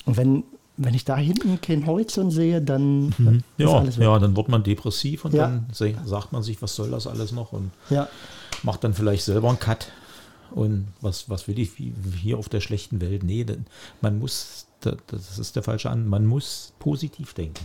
Und 0.04 0.18
wenn, 0.18 0.44
wenn 0.76 0.92
ich 0.92 1.06
da 1.06 1.16
hinten 1.16 1.60
keinen 1.62 1.86
Horizont 1.86 2.30
sehe, 2.32 2.60
dann 2.60 3.14
Mhm. 3.16 3.42
Ja, 3.56 3.68
alles 3.78 3.96
weg. 3.96 4.04
ja, 4.04 4.18
dann 4.18 4.36
wird 4.36 4.48
man 4.50 4.62
depressiv 4.62 5.24
und 5.24 5.32
Ja. 5.32 5.44
dann 5.46 5.66
sagt 6.04 6.32
man 6.32 6.42
sich, 6.42 6.60
was 6.60 6.74
soll 6.74 6.90
das 6.90 7.06
alles 7.06 7.32
noch 7.32 7.52
und 7.52 7.70
Ja, 7.88 8.06
macht 8.62 8.84
dann 8.84 8.92
vielleicht 8.92 9.24
selber 9.24 9.48
einen 9.48 9.58
Cut. 9.58 9.88
Und 10.50 10.88
was, 11.00 11.28
was 11.28 11.48
will 11.48 11.58
ich 11.58 11.70
hier 12.22 12.38
auf 12.38 12.48
der 12.48 12.60
schlechten 12.60 13.00
Welt? 13.00 13.24
Nee, 13.24 13.44
man 14.00 14.18
muss, 14.18 14.65
das 15.06 15.38
ist 15.38 15.56
der 15.56 15.62
falsche 15.62 15.90
An, 15.90 16.06
man 16.08 16.26
muss 16.26 16.72
positiv 16.78 17.34
denken. 17.34 17.64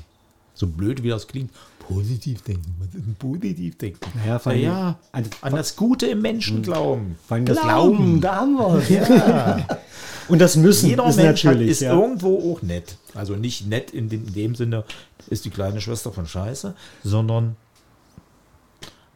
So 0.53 0.67
blöd 0.67 1.01
wie 1.03 1.09
das 1.09 1.27
klingt, 1.27 1.51
positiv 1.79 2.41
denken. 2.43 2.75
Was 2.79 2.93
ist 2.93 3.19
positiv 3.19 3.77
denken? 3.77 3.99
Naja, 4.19 4.37
vor 4.39 4.51
Na 4.51 4.57
allem- 4.57 4.63
ja, 4.65 4.99
also- 5.11 5.29
an 5.41 5.55
das 5.55 5.75
Gute 5.75 6.07
im 6.07 6.21
Menschen 6.21 6.61
glauben. 6.61 7.17
vor 7.27 7.35
allem 7.35 7.45
das 7.45 7.59
Glauben, 7.61 8.21
da 8.21 8.35
haben 8.35 8.53
wir 8.55 8.75
es. 8.77 8.89
Ja. 8.89 9.65
Und 10.27 10.39
das 10.39 10.55
Müssen 10.55 10.89
Jeder 10.89 11.07
ist 11.07 11.15
Mensch 11.17 11.43
hat, 11.43 11.51
natürlich. 11.53 11.71
ist 11.71 11.81
ja. 11.81 11.93
irgendwo 11.93 12.53
auch 12.53 12.61
nett. 12.61 12.97
Also 13.15 13.35
nicht 13.35 13.67
nett 13.67 13.91
in 13.91 14.07
dem, 14.09 14.25
in 14.27 14.33
dem 14.33 14.55
Sinne, 14.55 14.83
ist 15.27 15.43
die 15.45 15.49
kleine 15.49 15.81
Schwester 15.81 16.11
von 16.11 16.25
Scheiße, 16.27 16.73
sondern 17.03 17.55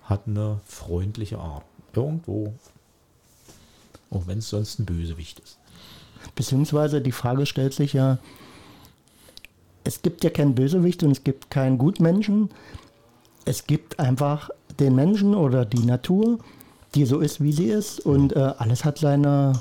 hat 0.03 0.23
eine 0.27 0.59
freundliche 0.65 1.37
Art. 1.39 1.63
Irgendwo. 1.93 2.53
Auch 4.09 4.27
wenn 4.27 4.39
es 4.39 4.49
sonst 4.49 4.79
ein 4.79 4.85
Bösewicht 4.85 5.39
ist. 5.39 5.57
Beziehungsweise 6.35 7.01
die 7.01 7.11
Frage 7.11 7.45
stellt 7.45 7.73
sich 7.73 7.93
ja, 7.93 8.19
es 9.85 10.01
gibt 10.01 10.23
ja 10.23 10.29
keinen 10.29 10.55
Bösewicht 10.55 11.03
und 11.03 11.11
es 11.11 11.23
gibt 11.23 11.49
keinen 11.49 11.77
Gutmenschen. 11.77 12.49
Es 13.45 13.67
gibt 13.67 13.99
einfach 13.99 14.49
den 14.79 14.95
Menschen 14.95 15.35
oder 15.35 15.63
die 15.63 15.85
Natur, 15.85 16.39
die 16.95 17.05
so 17.05 17.19
ist, 17.19 17.41
wie 17.41 17.53
sie 17.53 17.67
ist. 17.67 17.99
Und 17.99 18.35
äh, 18.35 18.53
alles 18.57 18.83
hat 18.83 18.97
seine 18.97 19.53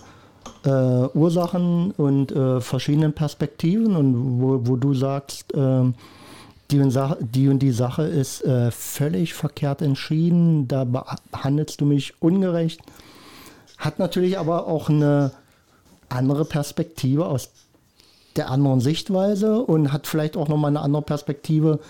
äh, 0.65 0.69
Ursachen 0.69 1.93
und 1.93 2.33
äh, 2.33 2.61
verschiedenen 2.61 3.13
Perspektiven. 3.13 3.95
Und 3.97 4.41
wo, 4.41 4.67
wo 4.67 4.77
du 4.77 4.95
sagst, 4.95 5.53
ähm, 5.55 5.95
die, 6.71 6.81
und 6.81 6.91
Sache, 6.91 7.19
die 7.21 7.49
und 7.49 7.59
die 7.59 7.73
Sache 7.73 8.05
ist 8.05 8.43
äh, 8.45 8.71
völlig 8.71 9.35
verkehrt 9.35 9.83
entschieden, 9.83 10.67
da 10.67 10.85
behandelst 10.85 11.83
du 11.83 11.85
mich 11.85 12.15
ungerecht. 12.23 12.81
Hat 13.77 13.99
natürlich 13.99 14.39
aber 14.39 14.67
auch 14.67 14.89
eine 14.89 15.33
andere 16.15 16.45
Perspektive 16.45 17.27
aus 17.27 17.51
der 18.37 18.51
anderen 18.51 18.81
Sichtweise 18.81 19.61
und 19.61 19.93
hat 19.93 20.07
vielleicht 20.07 20.37
auch 20.37 20.49
nochmal 20.49 20.71
eine 20.71 20.81
andere 20.81 21.03
Perspektive 21.03 21.81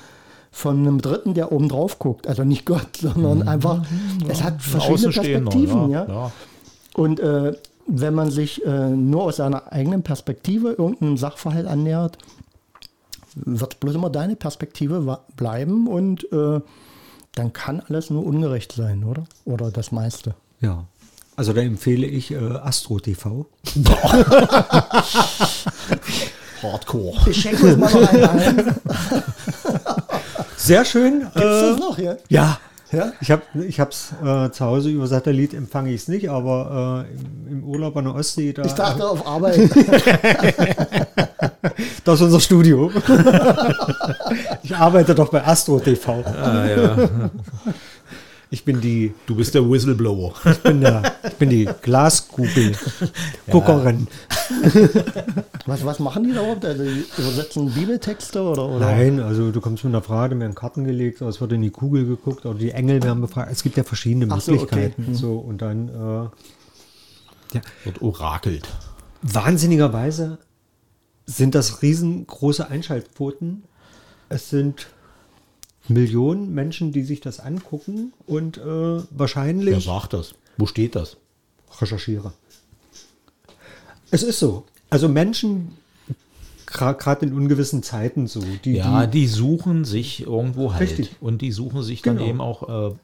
von 0.50 0.78
einem 0.78 1.00
Dritten, 1.00 1.34
der 1.34 1.52
oben 1.52 1.68
drauf 1.68 1.98
guckt. 1.98 2.26
Also 2.26 2.44
nicht 2.44 2.64
Gott, 2.64 2.96
sondern 3.00 3.48
einfach, 3.48 3.84
es 4.28 4.42
hat 4.42 4.62
verschiedene 4.62 5.10
Perspektiven. 5.10 5.90
Ja, 5.90 6.06
ja. 6.06 6.32
Und 6.94 7.18
äh, 7.20 7.54
wenn 7.86 8.14
man 8.14 8.30
sich 8.30 8.64
äh, 8.64 8.90
nur 8.90 9.24
aus 9.24 9.36
seiner 9.36 9.72
eigenen 9.72 10.02
Perspektive 10.02 10.70
irgendeinem 10.70 11.16
Sachverhalt 11.16 11.66
annähert, 11.66 12.18
wird 13.34 13.80
bloß 13.80 13.96
immer 13.96 14.10
deine 14.10 14.36
Perspektive 14.36 15.18
bleiben 15.36 15.88
und 15.88 16.30
äh, 16.32 16.60
dann 17.34 17.52
kann 17.52 17.82
alles 17.88 18.10
nur 18.10 18.24
ungerecht 18.24 18.72
sein, 18.72 19.02
oder? 19.02 19.24
Oder 19.44 19.72
das 19.72 19.90
meiste. 19.90 20.36
Ja. 20.60 20.84
Also 21.36 21.52
da 21.52 21.60
empfehle 21.62 22.06
ich 22.06 22.30
äh, 22.30 22.36
Astro 22.36 23.00
TV. 23.00 23.46
Hardcore. 26.62 27.28
Ich 27.28 27.42
schenke 27.42 27.66
uns 27.66 27.76
mal 27.76 27.92
noch 27.92 28.08
einen 28.08 28.24
ein. 28.24 28.74
Sehr 30.56 30.84
schön. 30.84 31.20
Gibt's 31.20 31.34
das 31.34 31.78
noch, 31.78 31.98
ja? 31.98 32.16
Ja. 32.28 32.58
Ja? 32.92 33.12
Ich 33.20 33.30
habe 33.32 33.42
ich 33.66 33.80
hab's 33.80 34.12
äh, 34.24 34.50
zu 34.50 34.64
Hause 34.64 34.88
über 34.90 35.08
Satellit 35.08 35.52
empfange 35.52 35.90
ich 35.90 36.02
es 36.02 36.08
nicht, 36.08 36.30
aber 36.30 37.04
äh, 37.10 37.12
im, 37.12 37.58
im 37.58 37.64
Urlaub 37.64 37.96
an 37.96 38.04
der 38.04 38.14
Ostsee, 38.14 38.52
da, 38.52 38.62
Ich 38.62 38.72
dachte 38.72 39.08
auf 39.08 39.26
Arbeit. 39.26 39.58
das 42.04 42.20
ist 42.20 42.26
unser 42.26 42.38
Studio. 42.40 42.92
ich 44.62 44.76
arbeite 44.76 45.14
doch 45.16 45.30
bei 45.30 45.44
Astro 45.44 45.80
TV. 45.80 46.22
Ah, 46.24 46.66
ja. 46.66 47.08
Ich 48.54 48.64
bin 48.64 48.80
die, 48.80 49.12
Du 49.26 49.34
bist 49.34 49.52
der 49.56 49.68
Whistleblower. 49.68 50.32
ich 50.44 50.58
bin 50.60 50.80
der, 50.80 51.16
ich 51.26 51.34
bin 51.34 51.50
die 51.50 51.68
Glaskugel 51.82 52.76
Guckerin. 53.50 54.06
Was, 55.66 55.84
was 55.84 55.98
machen 55.98 56.22
die 56.22 56.32
da 56.32 56.40
überhaupt? 56.42 56.64
Also, 56.64 56.84
die 56.84 57.04
übersetzen 57.18 57.72
Bibeltexte 57.72 58.40
oder? 58.42 58.68
oder? 58.68 58.78
Nein, 58.92 59.18
also 59.18 59.50
du 59.50 59.60
kommst 59.60 59.82
mit 59.82 59.92
einer 59.92 60.02
Frage, 60.02 60.36
mir 60.36 60.44
in 60.44 60.54
Karten 60.54 60.84
gelegt, 60.84 61.20
es 61.22 61.40
wird 61.40 61.52
in 61.52 61.62
die 61.62 61.70
Kugel 61.70 62.06
geguckt 62.06 62.46
oder 62.46 62.56
die 62.58 62.70
Engel 62.70 63.02
werden 63.02 63.22
befragt. 63.22 63.50
Es 63.50 63.62
gibt 63.64 63.76
ja 63.76 63.82
verschiedene 63.82 64.26
Ach 64.30 64.40
so, 64.40 64.52
okay. 64.52 64.60
Möglichkeiten. 64.60 65.04
Mhm. 65.08 65.14
So 65.14 65.36
und 65.38 65.62
dann 65.62 65.88
äh, 67.54 67.58
Wird 67.84 68.02
orakelt. 68.02 68.68
wahnsinnigerweise 69.22 70.38
sind 71.26 71.56
das 71.56 71.82
riesengroße 71.82 72.68
Einschaltquoten. 72.68 73.64
Es 74.28 74.50
sind 74.50 74.86
Millionen 75.88 76.54
Menschen, 76.54 76.92
die 76.92 77.02
sich 77.02 77.20
das 77.20 77.40
angucken 77.40 78.12
und 78.26 78.56
äh, 78.58 78.64
Wer 78.64 79.04
wahrscheinlich 79.10 79.84
sagt 79.84 80.12
das? 80.14 80.34
Wo 80.56 80.66
steht 80.66 80.94
das? 80.96 81.16
recherchiere. 81.80 82.32
Es 84.10 84.22
ist 84.22 84.38
so. 84.38 84.64
Also 84.90 85.08
Menschen, 85.08 85.72
gerade 86.66 87.26
in 87.26 87.32
ungewissen 87.32 87.82
Zeiten 87.82 88.26
so, 88.26 88.40
die, 88.64 88.74
Ja, 88.74 89.06
die 89.06 89.20
die 89.20 89.26
suchen 89.26 89.84
sich 89.84 90.22
irgendwo 90.24 90.72
halt. 90.72 90.82
Richtig. 90.82 91.16
Und 91.20 91.42
die 91.42 91.50
suchen 91.52 91.82
sich 91.82 92.02
dann 92.02 92.16
Genau. 92.18 92.28
eben 92.28 92.40
auch 92.40 92.90
äh, 92.90 92.94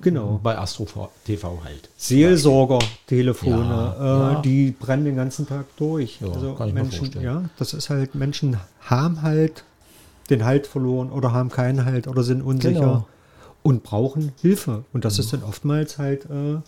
genau. 0.00 0.38
bei 0.42 0.56
Astro 0.58 1.10
TV 1.24 1.60
halt. 1.64 1.88
Seelsorger-Telefone, 1.96 3.54
Ja, 3.54 3.94
äh, 4.30 4.32
ja. 4.34 4.40
die 4.42 4.70
brennen 4.70 5.04
den 5.04 5.16
ganzen 5.16 5.46
Tag 5.48 5.66
durch. 5.76 6.20
Ja, 6.20 6.28
also 6.28 6.56
Menschen, 6.72 7.20
ja, 7.20 7.44
das 7.58 7.74
ist 7.74 7.90
halt, 7.90 8.14
Menschen 8.14 8.58
haben 8.80 9.22
halt 9.22 9.64
den 10.30 10.44
Halt 10.44 10.66
verloren 10.66 11.10
oder 11.10 11.32
haben 11.32 11.50
keinen 11.50 11.84
Halt 11.84 12.06
oder 12.08 12.22
sind 12.22 12.42
unsicher 12.42 12.80
Genau. 12.80 13.06
und 13.62 13.82
brauchen 13.82 14.32
Hilfe. 14.40 14.84
Und 14.92 15.04
das 15.04 15.18
ist 15.18 15.32
dann 15.32 15.42
oftmals 15.42 15.98
halt 15.98 16.24
äh, 16.26 16.58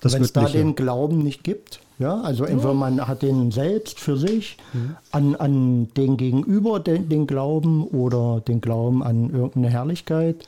das 0.00 0.12
Wenn 0.14 0.22
es 0.22 0.32
da 0.32 0.44
den 0.46 0.74
Glauben 0.76 1.18
nicht 1.22 1.42
gibt, 1.44 1.80
ja, 1.98 2.20
also 2.20 2.44
entweder 2.44 2.74
man 2.74 3.08
hat 3.08 3.22
den 3.22 3.50
selbst 3.50 3.98
für 3.98 4.16
sich, 4.16 4.56
Mhm. 4.72 4.96
an, 5.10 5.34
an 5.36 5.88
den 5.96 6.16
Gegenüber 6.16 6.78
den, 6.78 7.08
den 7.08 7.26
Glauben 7.26 7.84
oder 7.84 8.40
den 8.40 8.60
Glauben 8.60 9.02
an 9.02 9.30
irgendeine 9.30 9.68
Herrlichkeit, 9.70 10.46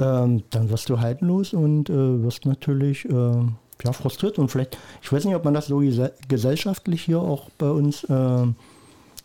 ähm, 0.00 0.42
dann 0.50 0.68
wirst 0.70 0.88
du 0.90 0.98
haltlos 1.00 1.52
und 1.54 1.88
äh, 1.88 2.22
wirst 2.24 2.44
natürlich 2.44 3.04
äh, 3.04 3.10
ja, 3.84 3.92
frustriert 3.92 4.38
und 4.38 4.50
vielleicht, 4.50 4.76
ich 5.02 5.12
weiß 5.12 5.24
nicht, 5.24 5.36
ob 5.36 5.44
man 5.44 5.54
das 5.54 5.66
so 5.68 5.78
gese- 5.78 6.12
gesellschaftlich 6.28 7.02
hier 7.02 7.20
auch 7.20 7.48
bei 7.58 7.70
uns 7.70 8.02
äh, 8.04 8.46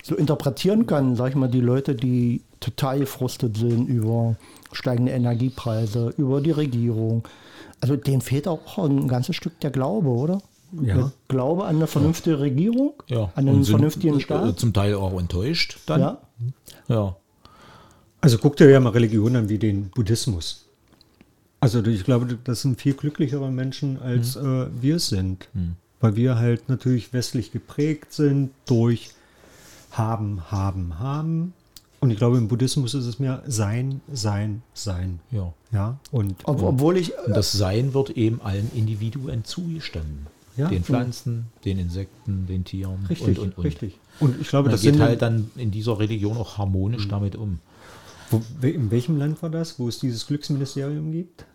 so 0.03 0.15
interpretieren 0.15 0.87
kann, 0.87 1.15
sag 1.15 1.29
ich 1.29 1.35
mal, 1.35 1.47
die 1.47 1.61
Leute, 1.61 1.95
die 1.95 2.41
total 2.59 2.99
gefrustet 2.99 3.57
sind 3.57 3.87
über 3.87 4.35
steigende 4.71 5.11
Energiepreise, 5.11 6.13
über 6.17 6.41
die 6.41 6.51
Regierung. 6.51 7.27
Also 7.81 7.95
denen 7.95 8.21
fehlt 8.21 8.47
auch 8.47 8.77
ein 8.77 9.07
ganzes 9.07 9.35
Stück 9.35 9.59
der 9.59 9.71
Glaube, 9.71 10.09
oder? 10.09 10.41
Ja. 10.71 10.95
Der 10.95 11.11
Glaube 11.27 11.65
an 11.65 11.77
eine 11.77 11.87
vernünftige 11.87 12.39
Regierung, 12.39 12.93
Ja. 13.07 13.31
an 13.35 13.47
einen 13.47 13.63
sind, 13.63 13.73
vernünftigen 13.73 14.17
äh, 14.17 14.21
Staat. 14.21 14.59
Zum 14.59 14.73
Teil 14.73 14.95
auch 14.95 15.19
enttäuscht 15.19 15.79
dann. 15.85 15.99
Ja. 16.01 16.17
ja. 16.87 17.15
Also 18.21 18.37
guck 18.37 18.55
dir 18.55 18.69
ja 18.69 18.79
mal 18.79 18.91
Religionen 18.91 19.35
an 19.35 19.49
wie 19.49 19.57
den 19.57 19.89
Buddhismus. 19.89 20.67
Also 21.59 21.83
ich 21.83 22.03
glaube, 22.03 22.37
das 22.43 22.61
sind 22.61 22.79
viel 22.79 22.93
glücklichere 22.93 23.51
Menschen, 23.51 23.99
als 24.01 24.35
äh, 24.35 24.67
wir 24.81 24.95
es 24.95 25.09
sind. 25.09 25.47
Weil 25.99 26.15
wir 26.15 26.37
halt 26.37 26.69
natürlich 26.69 27.13
westlich 27.13 27.51
geprägt 27.51 28.13
sind 28.13 28.51
durch 28.65 29.11
haben, 29.91 30.51
haben, 30.51 30.99
haben. 30.99 31.53
Und 31.99 32.09
ich 32.09 32.17
glaube, 32.17 32.37
im 32.37 32.47
Buddhismus 32.47 32.93
ist 32.95 33.05
es 33.05 33.19
mehr 33.19 33.43
sein, 33.45 34.01
sein, 34.11 34.63
sein. 34.73 35.19
ja. 35.31 35.53
Ja, 35.71 35.99
und 36.11 36.35
Ob, 36.43 36.61
obwohl 36.63 36.97
ich, 36.97 37.13
Und 37.25 37.35
das 37.35 37.53
Sein 37.53 37.93
wird 37.93 38.09
eben 38.11 38.41
allen 38.41 38.69
Individuen 38.75 39.45
zugestanden. 39.45 40.27
Ja. 40.57 40.67
Den 40.67 40.83
Pflanzen, 40.83 41.45
den 41.63 41.79
Insekten, 41.79 42.45
den 42.45 42.65
Tieren 42.65 43.05
richtig, 43.09 43.39
und, 43.39 43.39
und, 43.39 43.57
und. 43.57 43.63
richtig. 43.63 43.97
Und 44.19 44.41
ich 44.41 44.49
glaube, 44.49 44.65
Man 44.65 44.73
das 44.73 44.81
geht 44.81 44.95
sind 44.95 45.01
halt 45.01 45.21
dann 45.21 45.49
in 45.55 45.71
dieser 45.71 45.97
Religion 45.97 46.35
auch 46.35 46.57
harmonisch 46.57 47.07
damit 47.07 47.37
um. 47.37 47.59
Wo, 48.29 48.41
in 48.61 48.91
welchem 48.91 49.17
Land 49.17 49.41
war 49.41 49.49
das, 49.49 49.79
wo 49.79 49.87
es 49.87 49.99
dieses 49.99 50.27
Glücksministerium 50.27 51.11
gibt? 51.13 51.45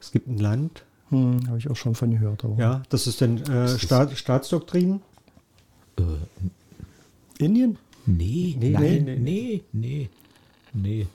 Es 0.00 0.10
gibt 0.10 0.26
ein 0.26 0.38
Land, 0.38 0.82
hm, 1.10 1.46
habe 1.46 1.58
ich 1.58 1.70
auch 1.70 1.76
schon 1.76 1.94
von 1.94 2.10
gehört. 2.10 2.44
Aber. 2.44 2.56
ja, 2.56 2.82
das 2.88 3.06
ist 3.06 3.20
dann 3.20 3.38
äh, 3.38 3.78
Staat, 3.78 4.16
Staatsdoktrin. 4.18 5.00
Äh, 5.96 6.02
Indien? 7.38 7.78
nee, 8.06 8.56
Nee, 8.58 8.70
nein, 8.70 9.04
nee, 9.04 9.16
nee, 9.16 9.62
nee, 9.72 10.08
nee. 10.72 11.06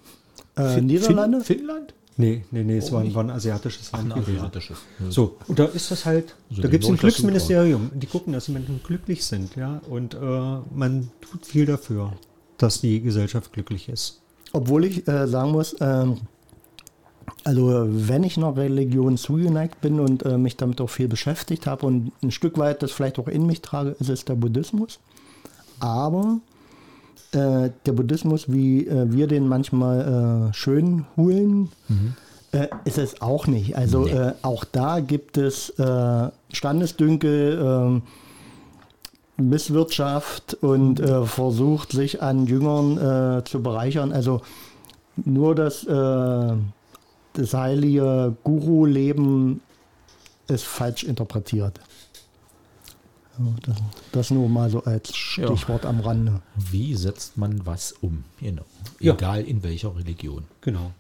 Äh, 0.56 0.76
Fin- 0.76 0.86
Niederlande? 0.88 1.42
Fin 1.42 1.58
Finnland? 1.58 1.94
Nee, 2.20 2.44
nee, 2.50 2.64
nee, 2.64 2.78
es 2.78 2.90
Oh, 2.90 2.96
war, 2.96 3.04
nicht. 3.04 3.14
war 3.16 3.24
ein 3.26 3.30
asiatisches 3.30 3.90
Ach, 3.92 4.00
Land 4.00 4.14
ein 4.14 4.20
asiatisches. 4.24 4.78
So, 5.10 5.38
und 5.48 5.60
da 5.60 5.66
ist 5.66 5.92
das 5.92 6.06
halt, 6.06 6.34
So, 6.50 6.64
da 6.64 6.68
gibt 6.68 6.84
es 6.84 6.90
ein. 6.90 6.98
Glücksministerium. 6.98 7.92
Die 7.94 8.08
gucken, 8.08 8.34
dass 8.34 8.46
die 8.46 8.54
Menschen 8.54 8.82
glücklich 8.84 9.24
sind, 9.24 9.56
ja. 9.56 9.82
Und 9.88 10.16
äh, 10.16 10.18
man 10.74 11.12
tut 11.22 11.46
viel 11.46 11.66
dafür, 11.68 12.14
dass 12.58 12.82
die 12.82 13.02
Gesellschaft 13.02 13.54
glücklich 13.54 13.88
ist. 13.90 14.20
Obwohl 14.52 14.86
ich 14.86 15.08
äh, 15.08 15.28
sagen 15.28 15.52
muss, 15.52 15.76
ähm, 15.80 16.18
also 17.44 17.86
wenn 17.88 18.24
ich 18.24 18.38
einer 18.38 18.56
Religion 18.58 19.18
zugeneigt 19.18 19.80
bin 19.82 20.00
und 20.00 20.24
äh, 20.26 20.38
mich 20.38 20.58
damit 20.58 20.82
auch 20.82 20.90
viel 20.90 21.08
beschäftigt 21.08 21.68
habe 21.68 21.86
und 21.86 22.12
ein 22.24 22.32
Stück 22.32 22.58
weit 22.58 22.82
das 22.82 22.92
vielleicht 22.92 23.20
auch 23.20 23.28
in 23.28 23.46
mich 23.46 23.62
trage, 23.62 23.92
ist 24.00 24.10
es 24.10 24.26
der 24.26 24.36
Buddhismus. 24.36 25.00
Aber 25.80 26.40
äh, 27.32 27.70
der 27.86 27.92
Buddhismus, 27.92 28.52
wie 28.52 28.88
äh, 28.88 29.12
wir 29.12 29.28
den 29.28 29.48
manchmal 29.48 30.50
äh, 30.50 30.54
schön 30.54 31.06
holen, 31.16 31.70
äh, 32.52 32.68
ist 32.86 32.98
es 32.98 33.22
auch 33.22 33.48
nicht. 33.48 33.78
Also 33.78 34.06
Nee. 34.06 34.12
äh, 34.12 34.34
auch 34.42 34.64
da 34.64 35.00
gibt 35.00 35.38
es 35.38 35.70
äh, 35.72 36.30
Standesdünkel, 36.52 37.60
ähm, 37.62 38.02
Misswirtschaft 39.40 40.56
und 40.62 41.00
versucht, 41.26 41.92
sich 41.92 42.24
an 42.24 42.48
Jüngern 42.48 43.44
zu 43.46 43.62
bereichern. 43.62 44.12
Also 44.12 44.42
nur 45.16 45.54
das, 45.54 45.86
das 45.86 47.54
heilige 47.54 48.36
Guru-Leben 48.44 49.62
ist 50.48 50.64
falsch 50.66 51.04
interpretiert. 51.04 51.80
Ja, 53.40 53.46
das, 53.64 53.78
das 54.12 54.32
nur 54.32 54.50
mal 54.50 54.70
so 54.70 54.84
als 54.84 55.16
Stichwort 55.16 55.86
am 55.86 56.00
Rande. 56.00 56.42
Wie 56.56 56.96
setzt 56.96 57.38
man 57.38 57.66
was 57.66 57.92
um? 58.02 58.24
Genau. 58.40 58.64
Ja. 59.00 59.14
Egal 59.14 59.44
in 59.44 59.64
welcher 59.64 59.96
Religion. 59.96 60.46
Genau. 60.62 60.92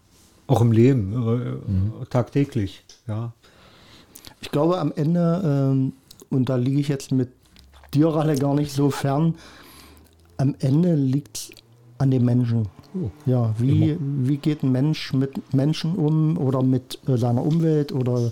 Auch 0.48 0.62
im 0.62 0.72
Leben, 0.72 1.62
äh, 2.02 2.06
tagtäglich, 2.06 2.84
ja. 3.08 3.34
Ich 4.40 4.52
glaube 4.52 4.78
am 4.80 4.94
Ende, 4.96 5.42
ähm, 5.74 5.94
und 6.30 6.48
da 6.50 6.56
liege 6.56 6.80
ich 6.80 6.88
jetzt 6.88 7.12
mit 7.12 7.30
dir 7.94 8.08
alle 8.16 8.36
gar 8.36 8.54
nicht 8.54 8.72
so 8.72 8.90
fern, 8.90 9.36
am 10.38 10.56
Ende 10.60 10.96
liegt 10.96 11.38
es 11.38 11.50
an 11.98 12.12
den 12.12 12.24
Menschen. 12.24 12.70
Oh, 12.96 13.10
Ja, 13.26 13.54
wie, 13.58 13.98
wie 14.00 14.38
geht 14.38 14.64
ein 14.64 14.72
Mensch 14.72 15.14
mit 15.14 15.54
Menschen 15.54 15.96
um 15.96 16.38
oder 16.38 16.62
mit 16.62 17.00
äh, 17.08 17.18
seiner 17.18 17.44
Umwelt 17.44 17.92
oder 17.92 18.32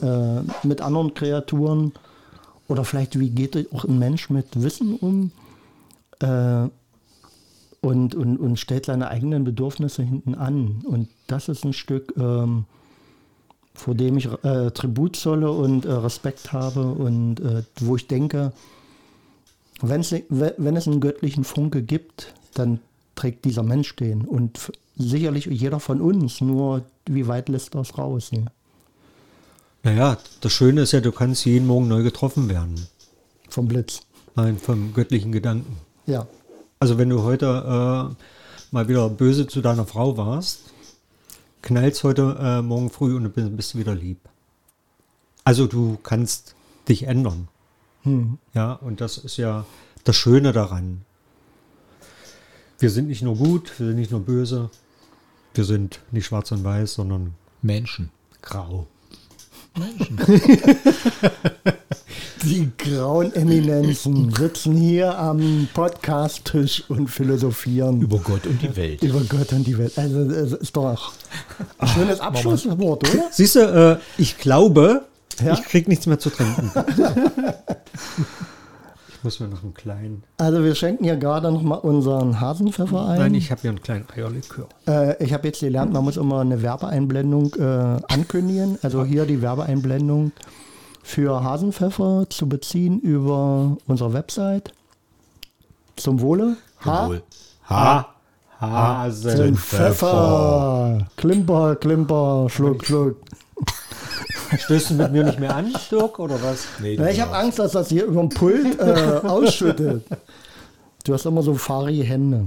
äh, 0.00 0.40
mit 0.66 0.80
anderen 0.80 1.14
Kreaturen? 1.14 1.92
Oder 2.72 2.84
vielleicht, 2.84 3.20
wie 3.20 3.28
geht 3.28 3.70
auch 3.74 3.84
ein 3.84 3.98
Mensch 3.98 4.30
mit 4.30 4.46
Wissen 4.62 4.96
um 4.96 5.30
äh, 6.20 6.68
und, 7.82 8.14
und, 8.14 8.38
und 8.38 8.58
stellt 8.58 8.86
seine 8.86 9.08
eigenen 9.08 9.44
Bedürfnisse 9.44 10.02
hinten 10.02 10.34
an? 10.34 10.80
Und 10.86 11.10
das 11.26 11.50
ist 11.50 11.66
ein 11.66 11.74
Stück, 11.74 12.14
ähm, 12.16 12.64
vor 13.74 13.94
dem 13.94 14.16
ich 14.16 14.26
äh, 14.42 14.70
Tribut 14.70 15.16
zolle 15.16 15.52
und 15.52 15.84
äh, 15.84 15.92
Respekt 15.92 16.54
habe 16.54 16.92
und 16.92 17.40
äh, 17.40 17.62
wo 17.80 17.96
ich 17.96 18.06
denke, 18.06 18.54
wenn's, 19.82 20.10
we- 20.12 20.54
wenn 20.56 20.74
es 20.74 20.88
einen 20.88 21.00
göttlichen 21.00 21.44
Funke 21.44 21.82
gibt, 21.82 22.32
dann 22.54 22.80
trägt 23.16 23.44
dieser 23.44 23.64
Mensch 23.64 23.94
den. 23.96 24.22
Und 24.22 24.72
sicherlich 24.96 25.44
jeder 25.44 25.78
von 25.78 26.00
uns, 26.00 26.40
nur 26.40 26.86
wie 27.04 27.26
weit 27.28 27.50
lässt 27.50 27.74
das 27.74 27.98
raus? 27.98 28.30
Ja? 28.32 28.44
Naja, 29.82 30.16
das 30.40 30.52
Schöne 30.52 30.82
ist 30.82 30.92
ja, 30.92 31.00
du 31.00 31.10
kannst 31.10 31.44
jeden 31.44 31.66
Morgen 31.66 31.88
neu 31.88 32.02
getroffen 32.02 32.48
werden. 32.48 32.86
Vom 33.48 33.66
Blitz. 33.66 34.02
Nein, 34.36 34.58
vom 34.58 34.94
göttlichen 34.94 35.32
Gedanken. 35.32 35.76
Ja. 36.06 36.26
Also 36.78 36.98
wenn 36.98 37.08
du 37.08 37.22
heute 37.22 37.46
äh, 37.46 38.24
mal 38.70 38.88
wieder 38.88 39.08
böse 39.08 39.46
zu 39.46 39.60
deiner 39.60 39.86
Frau 39.86 40.16
warst, 40.16 40.60
knallst 41.62 42.04
heute 42.04 42.36
äh, 42.40 42.62
morgen 42.62 42.90
früh 42.90 43.14
und 43.16 43.24
du 43.24 43.28
bist, 43.28 43.56
bist 43.56 43.76
wieder 43.76 43.94
lieb. 43.94 44.18
Also 45.44 45.66
du 45.66 45.98
kannst 46.02 46.54
dich 46.88 47.04
ändern. 47.04 47.48
Hm. 48.02 48.38
Ja, 48.54 48.74
und 48.74 49.00
das 49.00 49.18
ist 49.18 49.36
ja 49.36 49.66
das 50.04 50.16
Schöne 50.16 50.52
daran. 50.52 51.02
Wir 52.78 52.90
sind 52.90 53.08
nicht 53.08 53.22
nur 53.22 53.36
gut, 53.36 53.78
wir 53.78 53.88
sind 53.88 53.96
nicht 53.96 54.10
nur 54.10 54.20
böse, 54.20 54.70
wir 55.54 55.64
sind 55.64 56.00
nicht 56.10 56.26
schwarz 56.26 56.50
und 56.52 56.64
weiß, 56.64 56.94
sondern 56.94 57.34
Menschen. 57.62 58.10
grau. 58.40 58.86
Menschen. 59.78 60.18
Die 62.44 62.68
grauen 62.76 63.32
Eminenzen 63.34 64.34
sitzen 64.34 64.74
hier 64.76 65.16
am 65.16 65.68
Podcast-Tisch 65.74 66.82
und 66.88 67.06
philosophieren 67.08 68.00
Über 68.02 68.18
Gott 68.18 68.46
und 68.46 68.60
die 68.60 68.74
Welt. 68.76 69.00
über 69.02 69.20
Gott 69.20 69.52
und 69.52 69.64
die 69.64 69.78
Welt. 69.78 69.96
Also, 69.96 70.18
es 70.22 70.52
ist 70.52 70.76
doch 70.76 71.12
ein 71.78 71.88
schönes 71.88 72.18
Abschlusswort, 72.18 73.08
oder? 73.08 73.28
Siehst 73.30 73.54
du, 73.54 73.60
äh, 73.60 73.96
ich 74.20 74.38
glaube, 74.38 75.02
Ja? 75.40 75.52
ich 75.54 75.62
krieg 75.62 75.86
nichts 75.86 76.06
mehr 76.06 76.18
zu 76.18 76.30
trinken. 76.30 76.72
muss 79.24 79.40
mir 79.40 79.48
noch 79.48 79.62
einen 79.62 79.74
kleinen. 79.74 80.24
Also, 80.38 80.64
wir 80.64 80.74
schenken 80.74 81.04
hier 81.04 81.16
gerade 81.16 81.50
nochmal 81.50 81.78
unseren 81.80 82.40
Hasenpfeffer 82.40 83.06
ein. 83.06 83.18
Nein, 83.18 83.34
ich 83.34 83.50
habe 83.50 83.60
hier 83.60 83.70
einen 83.70 83.82
kleinen 83.82 84.06
Eierlikör. 84.14 84.68
Äh, 84.86 85.22
ich 85.22 85.32
habe 85.32 85.48
jetzt 85.48 85.60
gelernt, 85.60 85.92
man 85.92 86.04
muss 86.04 86.16
immer 86.16 86.40
eine 86.40 86.62
Werbeeinblendung 86.62 87.54
äh, 87.54 88.00
ankündigen. 88.12 88.78
Also 88.82 89.04
hier 89.04 89.26
die 89.26 89.42
Werbeeinblendung 89.42 90.32
für 91.02 91.42
Hasenpfeffer 91.42 92.26
zu 92.30 92.48
beziehen 92.48 93.00
über 93.00 93.76
unsere 93.86 94.12
Website. 94.12 94.72
Zum 95.96 96.20
Wohle. 96.20 96.56
Ha 96.84 97.08
Wohl. 97.08 97.22
Ha. 97.68 98.08
Den 98.60 98.70
Hasen. 98.70 99.56
Pfeffer. 99.56 101.08
Klimper, 101.16 101.76
Klimper, 101.76 102.46
Schluck, 102.48 102.84
Schluck. 102.84 103.16
Stößt 104.58 104.90
du 104.90 104.94
mit 104.94 105.12
mir 105.12 105.24
nicht 105.24 105.38
mehr 105.40 105.54
an, 105.54 105.72
Dirk, 105.90 106.18
oder 106.18 106.40
was? 106.42 106.64
Nee, 106.80 106.94
Ja, 106.96 107.06
ich 107.08 107.20
habe 107.20 107.34
Angst, 107.36 107.58
dass 107.58 107.72
das 107.72 107.88
hier 107.88 108.04
über 108.06 108.20
dem 108.20 108.28
Pult 108.28 108.78
äh, 108.78 109.20
ausschüttet. 109.26 110.04
Du 111.04 111.14
hast 111.14 111.26
immer 111.26 111.42
so 111.42 111.54
fahrige 111.54 112.04
Hände. 112.04 112.46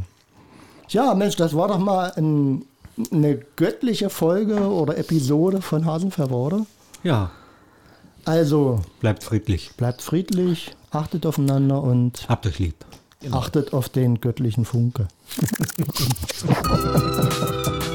Ja, 0.90 1.14
Mensch, 1.14 1.36
das 1.36 1.56
war 1.56 1.68
doch 1.68 1.80
mal 1.80 2.12
ein, 2.16 2.64
eine 3.12 3.38
göttliche 3.56 4.10
Folge 4.10 4.58
oder 4.60 4.98
Episode 4.98 5.62
von 5.62 5.86
Hasenpfeffer, 5.86 6.36
oder? 6.36 6.66
Ja, 7.04 7.32
Also, 8.24 8.82
bleibt 9.02 9.24
friedlich. 9.24 9.72
bleibt 9.78 10.02
friedlich, 10.02 10.76
achtet 10.92 11.26
aufeinander 11.26 11.82
und 11.82 12.26
Habt 12.30 12.46
euch 12.48 12.60
lieb. 12.60 12.76
achtet 13.32 13.74
auf 13.74 13.90
den 13.90 14.22
göttlichen 14.22 14.66
Funke. 14.66 15.08